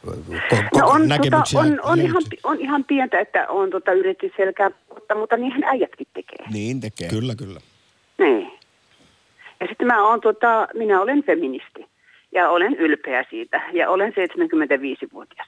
[0.06, 4.32] ko- No on, näkemyksiä tota, on, on, ihan, on ihan pientä, että on tota, yritetty
[4.38, 6.46] selkää, mutta, mutta niinhän äijätkin tekee.
[6.54, 7.10] Niin tekee.
[7.10, 7.60] Kyllä, kyllä.
[8.18, 8.52] Niin.
[9.60, 11.86] Ja sitten mä oon, tota, minä olen feministi
[12.32, 15.48] ja olen ylpeä siitä ja olen 75-vuotias.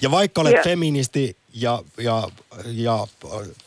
[0.00, 2.28] Ja vaikka olet Ja- feministi ja, ja,
[2.66, 3.06] ja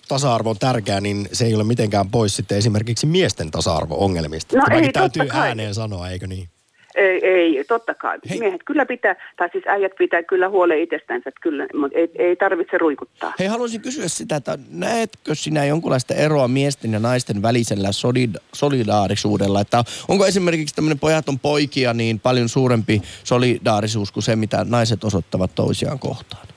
[0.07, 4.55] tasa-arvo on tärkeä, niin se ei ole mitenkään pois sitten esimerkiksi miesten tasa-arvo-ongelmista.
[4.57, 5.47] No Tämäkin ei, täytyy kai.
[5.47, 6.49] ääneen sanoa, eikö niin?
[6.95, 8.17] Ei, ei, totta kai.
[8.29, 8.39] Hei.
[8.39, 12.77] Miehet kyllä pitää, tai siis äijät pitää kyllä huolen itsestänsä, kyllä, mutta ei, ei tarvitse
[12.77, 13.33] ruikuttaa.
[13.39, 19.61] Hei, haluaisin kysyä sitä, että näetkö sinä jonkunlaista eroa miesten ja naisten välisellä solid- solidaarisuudella?
[19.61, 25.03] Että onko esimerkiksi tämmöinen pojat on poikia niin paljon suurempi solidaarisuus kuin se, mitä naiset
[25.03, 26.47] osoittavat toisiaan kohtaan?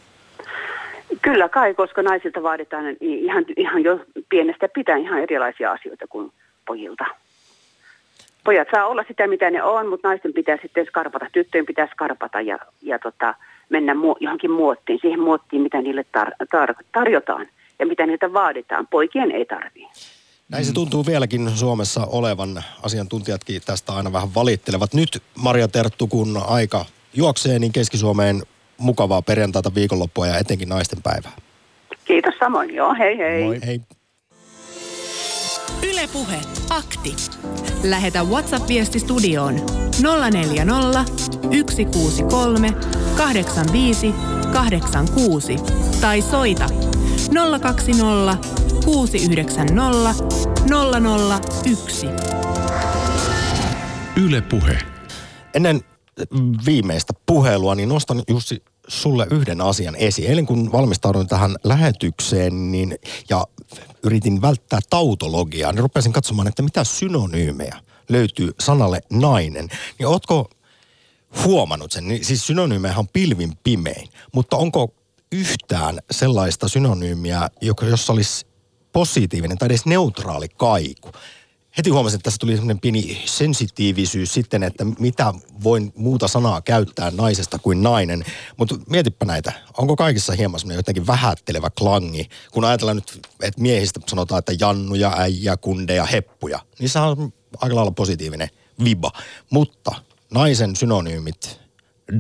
[1.22, 6.32] Kyllä kai, koska naisilta vaaditaan ihan, ihan jo pienestä pitää ihan erilaisia asioita kuin
[6.66, 7.05] pojilta.
[8.45, 12.41] Pojat saa olla sitä, mitä ne on, mutta naisten pitää sitten skarpata, tyttöjen pitää skarpata
[12.41, 13.34] ja, ja tota,
[13.68, 17.47] mennä mu- johonkin muottiin, siihen muottiin, mitä niille tar- tar- tarjotaan
[17.78, 18.86] ja mitä niiltä vaaditaan.
[18.86, 19.89] Poikien ei tarvii.
[20.49, 22.64] Näin se tuntuu vieläkin Suomessa olevan.
[22.82, 24.95] Asiantuntijatkin tästä aina vähän valittelevat.
[24.95, 26.84] Nyt Maria Terttu, kun aika
[27.14, 28.43] juoksee, niin Keski-Suomeen
[28.78, 31.32] mukavaa perjantaita, viikonloppua ja etenkin naisten päivää.
[32.05, 33.45] Kiitos samoin, joo, hei hei.
[33.45, 33.59] Moi.
[33.66, 33.80] Hei.
[35.83, 36.41] Ylepuhe
[36.71, 37.16] akti.
[37.83, 39.55] Lähetä WhatsApp-viesti studioon
[40.31, 41.05] 040
[41.69, 42.75] 163
[43.16, 44.14] 85
[44.53, 45.57] 86
[46.01, 46.66] tai soita
[47.61, 48.49] 020
[48.85, 50.25] 690
[51.77, 52.07] 001.
[54.16, 54.79] Yle Puhe.
[55.55, 55.81] Ennen
[56.66, 60.29] viimeistä puhelua, niin nostan Jussi sulle yhden asian esiin.
[60.29, 62.97] Eilen kun valmistauduin tähän lähetykseen niin,
[63.31, 63.47] ja
[64.03, 69.69] yritin välttää tautologiaa, niin rupesin katsomaan, että mitä synonyymejä löytyy sanalle nainen.
[69.99, 70.51] Niin ootko
[71.45, 72.09] huomannut sen?
[72.09, 74.95] Niin, siis synonyymejä on pilvin pimein, mutta onko
[75.33, 78.47] yhtään sellaista synonyymiä, joka, jossa olisi
[78.93, 81.12] positiivinen tai edes neutraali kaiku?
[81.79, 87.11] Heti huomasin, että tässä tuli semmoinen pieni sensitiivisyys sitten, että mitä voin muuta sanaa käyttää
[87.11, 88.24] naisesta kuin nainen.
[88.57, 89.53] Mutta mietipä näitä.
[89.79, 92.29] Onko kaikissa hieman semmoinen jotenkin vähättelevä klangi?
[92.53, 96.61] Kun ajatellaan nyt, että miehistä sanotaan, että jannuja, äijä, kundeja, heppuja.
[96.79, 98.49] Niissä on aika lailla positiivinen
[98.85, 99.12] viba.
[99.51, 99.93] Mutta
[100.35, 101.61] naisen synonyymit,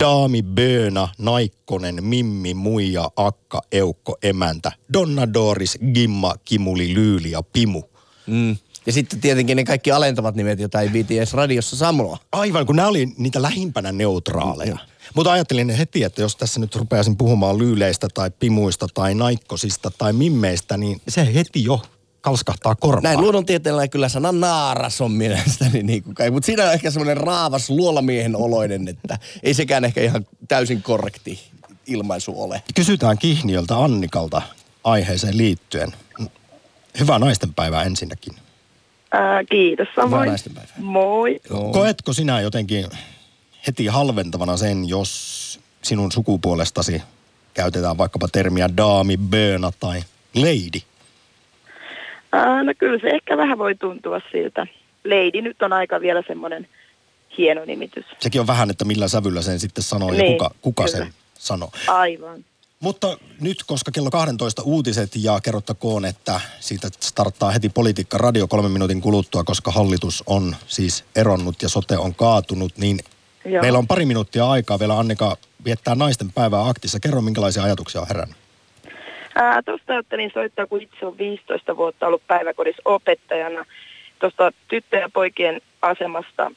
[0.00, 7.82] daami, böna, naikkonen, mimmi, muija, akka, eukko, emäntä, donna, doris, gimma, kimuli, lyyli ja pimu.
[8.26, 8.56] Mm.
[8.88, 12.18] Ja sitten tietenkin ne kaikki alentavat nimet, joita ei viiti edes radiossa samloa.
[12.32, 14.74] Aivan, kun nämä oli niitä lähimpänä neutraaleja.
[14.74, 14.80] Mm.
[15.14, 20.12] Mutta ajattelin heti, että jos tässä nyt rupeaisin puhumaan lyyleistä tai pimuista tai naikkosista tai
[20.12, 21.82] mimmeistä, niin se heti jo
[22.20, 23.02] kalskahtaa korvaan.
[23.02, 26.30] Näin luonnontieteellä kyllä sana naaras on mielestäni niin kuin kai.
[26.30, 31.40] Mutta siinä on ehkä semmoinen raavas luolamiehen oloinen, että ei sekään ehkä ihan täysin korrekti
[31.86, 32.62] ilmaisu ole.
[32.74, 34.42] Kysytään Kihniöltä Annikalta
[34.84, 35.92] aiheeseen liittyen.
[37.00, 38.47] Hyvää naistenpäivää ensinnäkin.
[39.12, 40.30] Ää, kiitos samoin.
[40.78, 41.40] Moi.
[41.72, 42.86] Koetko sinä jotenkin
[43.66, 47.02] heti halventavana sen, jos sinun sukupuolestasi
[47.54, 50.02] käytetään vaikkapa termiä daami, böna tai
[50.34, 50.80] lady?
[52.32, 54.66] Ää, no kyllä se ehkä vähän voi tuntua siltä.
[55.04, 56.68] Lady nyt on aika vielä semmoinen
[57.38, 58.04] hieno nimitys.
[58.18, 61.70] Sekin on vähän, että millä sävyllä sen sitten sanoo niin, ja kuka, kuka sen sanoo.
[61.86, 62.44] Aivan.
[62.80, 68.70] Mutta nyt, koska kello 12 uutiset ja kerrottakoon, että siitä starttaa heti politiikka radio kolmen
[68.70, 72.98] minuutin kuluttua, koska hallitus on siis eronnut ja sote on kaatunut, niin
[73.44, 73.62] Joo.
[73.62, 77.00] meillä on pari minuuttia aikaa vielä Annika viettää naisten päivää aktissa.
[77.00, 78.36] Kerro, minkälaisia ajatuksia on herännyt?
[79.64, 83.64] Tuosta ajattelin soittaa, kun itse on 15 vuotta ollut päiväkodissa opettajana.
[84.18, 86.50] Tuosta tyttöjen ja poikien asemasta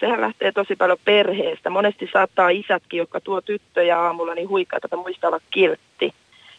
[0.00, 1.70] sehän lähtee tosi paljon perheestä.
[1.70, 6.14] Monesti saattaa isätkin, jotka tuo tyttöjä aamulla, niin huikkaa, että muista olla kiltti.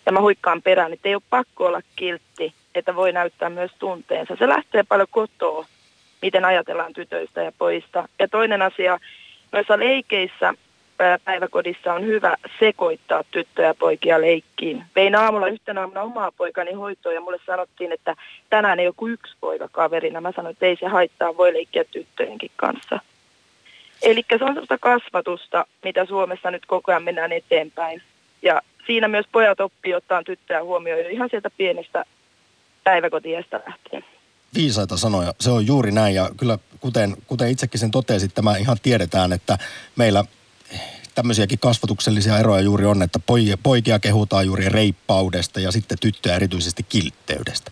[0.06, 4.36] Ja mä huikkaan perään, että ei ole pakko olla kiltti, että voi näyttää myös tunteensa.
[4.36, 5.66] Se lähtee paljon kotoa,
[6.22, 8.10] miten ajatellaan tytöistä ja poista.
[8.20, 9.00] Ja toinen asia,
[9.52, 10.54] noissa leikeissä
[11.26, 14.84] päiväkodissa on hyvä sekoittaa tyttöjä ja poikia leikkiin.
[14.96, 18.16] Vein aamulla yhtenä aamuna omaa poikani hoitoon ja mulle sanottiin, että
[18.50, 20.22] tänään ei ole yksi poika kaverina.
[20.22, 23.00] Mä sanoin, että ei se haittaa, voi leikkiä tyttöjenkin kanssa.
[24.02, 28.02] Eli se on sellaista kasvatusta, mitä Suomessa nyt koko ajan mennään eteenpäin.
[28.42, 32.06] Ja siinä myös pojat oppii ottaa tyttöjä huomioon ihan sieltä pienestä
[32.84, 34.04] päiväkotiesta lähtien.
[34.54, 38.78] Viisaita sanoja, se on juuri näin ja kyllä kuten, kuten itsekin sen totesit, tämä ihan
[38.84, 39.58] tiedetään, että
[39.96, 40.24] meillä
[41.16, 43.20] tämmöisiäkin kasvatuksellisia eroja juuri on, että
[43.64, 47.72] poikia kehutaan juuri reippaudesta ja sitten tyttöjä erityisesti kiltteydestä.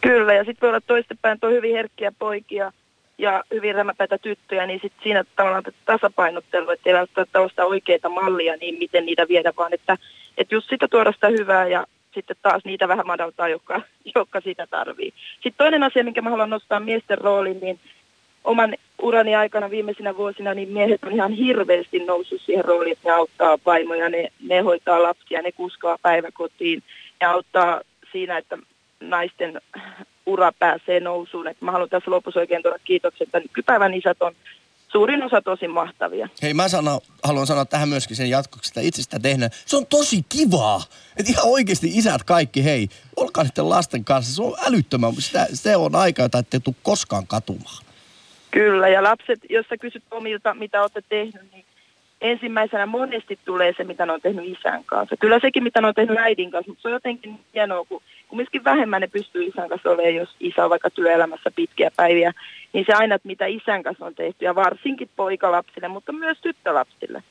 [0.00, 2.72] Kyllä, ja sitten voi olla toistepäin, tuo hyvin herkkiä poikia
[3.18, 8.08] ja hyvin rämäpäitä tyttöjä, niin sitten siinä tavallaan tasapainottelu, että ei välttämättä ole sitä oikeita
[8.08, 9.98] mallia, niin miten niitä viedä, vaan että,
[10.38, 13.82] että just sitä tuoda sitä hyvää ja sitten taas niitä vähän madaltaa, jotka,
[14.14, 15.12] jotka sitä tarvii.
[15.34, 17.80] Sitten toinen asia, minkä mä haluan nostaa miesten rooliin, niin
[18.44, 23.14] oman urani aikana viimeisinä vuosina, niin miehet on ihan hirveästi noussut siihen rooliin, että ne
[23.14, 26.82] auttaa vaimoja, ne, ne hoitaa lapsia, ne kuskaa päiväkotiin
[27.20, 27.80] ja auttaa
[28.12, 28.58] siinä, että
[29.00, 29.60] naisten
[30.26, 31.48] ura pääsee nousuun.
[31.48, 34.32] Että mä haluan tässä lopussa oikein tuoda kiitokset, että nykypäivän isät on
[34.92, 36.28] suurin osa tosi mahtavia.
[36.42, 39.50] Hei, mä sano, haluan sanoa tähän myöskin sen jatkoksi, että itse sitä tehdään.
[39.66, 40.82] Se on tosi kivaa.
[41.16, 44.34] Että ihan oikeasti isät kaikki, hei, olkaa niiden lasten kanssa.
[44.34, 45.12] Se on älyttömän.
[45.18, 47.91] Sitä, se on aika, jota ette tule koskaan katumaan.
[48.52, 51.64] Kyllä, ja lapset, jos sä kysyt omilta, mitä olette tehnyt, niin
[52.20, 55.16] ensimmäisenä monesti tulee se, mitä ne on tehnyt isän kanssa.
[55.16, 58.64] Kyllä sekin, mitä ne on tehnyt äidin kanssa, mutta se on jotenkin hienoa, kun kumminkin
[58.64, 62.32] vähemmän ne pystyy isän kanssa olemaan, jos isä on vaikka työelämässä pitkiä päiviä,
[62.72, 67.22] niin se aina, mitä isän kanssa on tehty, ja varsinkin poikalapsille, mutta myös tyttölapsille.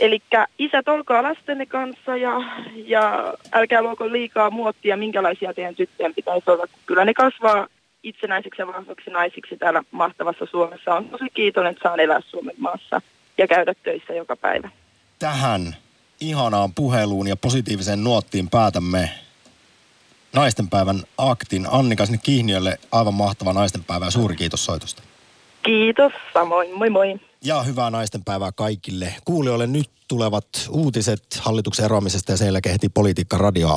[0.00, 0.22] Eli
[0.58, 2.40] isät, olkaa lastenne kanssa ja,
[2.74, 6.66] ja älkää luoko liikaa muottia, minkälaisia teidän tyttöjen pitäisi olla.
[6.86, 7.66] Kyllä ne kasvaa
[8.04, 10.94] itsenäisiksi ja vahvaksi naisiksi täällä mahtavassa Suomessa.
[10.94, 13.00] On tosi kiitollinen, että saan elää Suomen maassa
[13.38, 14.68] ja käydä töissä joka päivä.
[15.18, 15.76] tähän
[16.20, 19.10] ihanaan puheluun ja positiiviseen nuottiin päätämme
[20.32, 21.66] naistenpäivän aktin.
[21.70, 25.02] Annika sinne Kihniölle aivan mahtava naistenpäivä ja suuri kiitos soitosta.
[25.62, 26.78] Kiitos, samoin.
[26.78, 27.20] Moi moi.
[27.44, 29.14] Ja hyvää naistenpäivää kaikille.
[29.24, 33.68] Kuulijoille nyt tulevat uutiset hallituksen eroamisesta ja sen jälkeen heti Politiikka Radio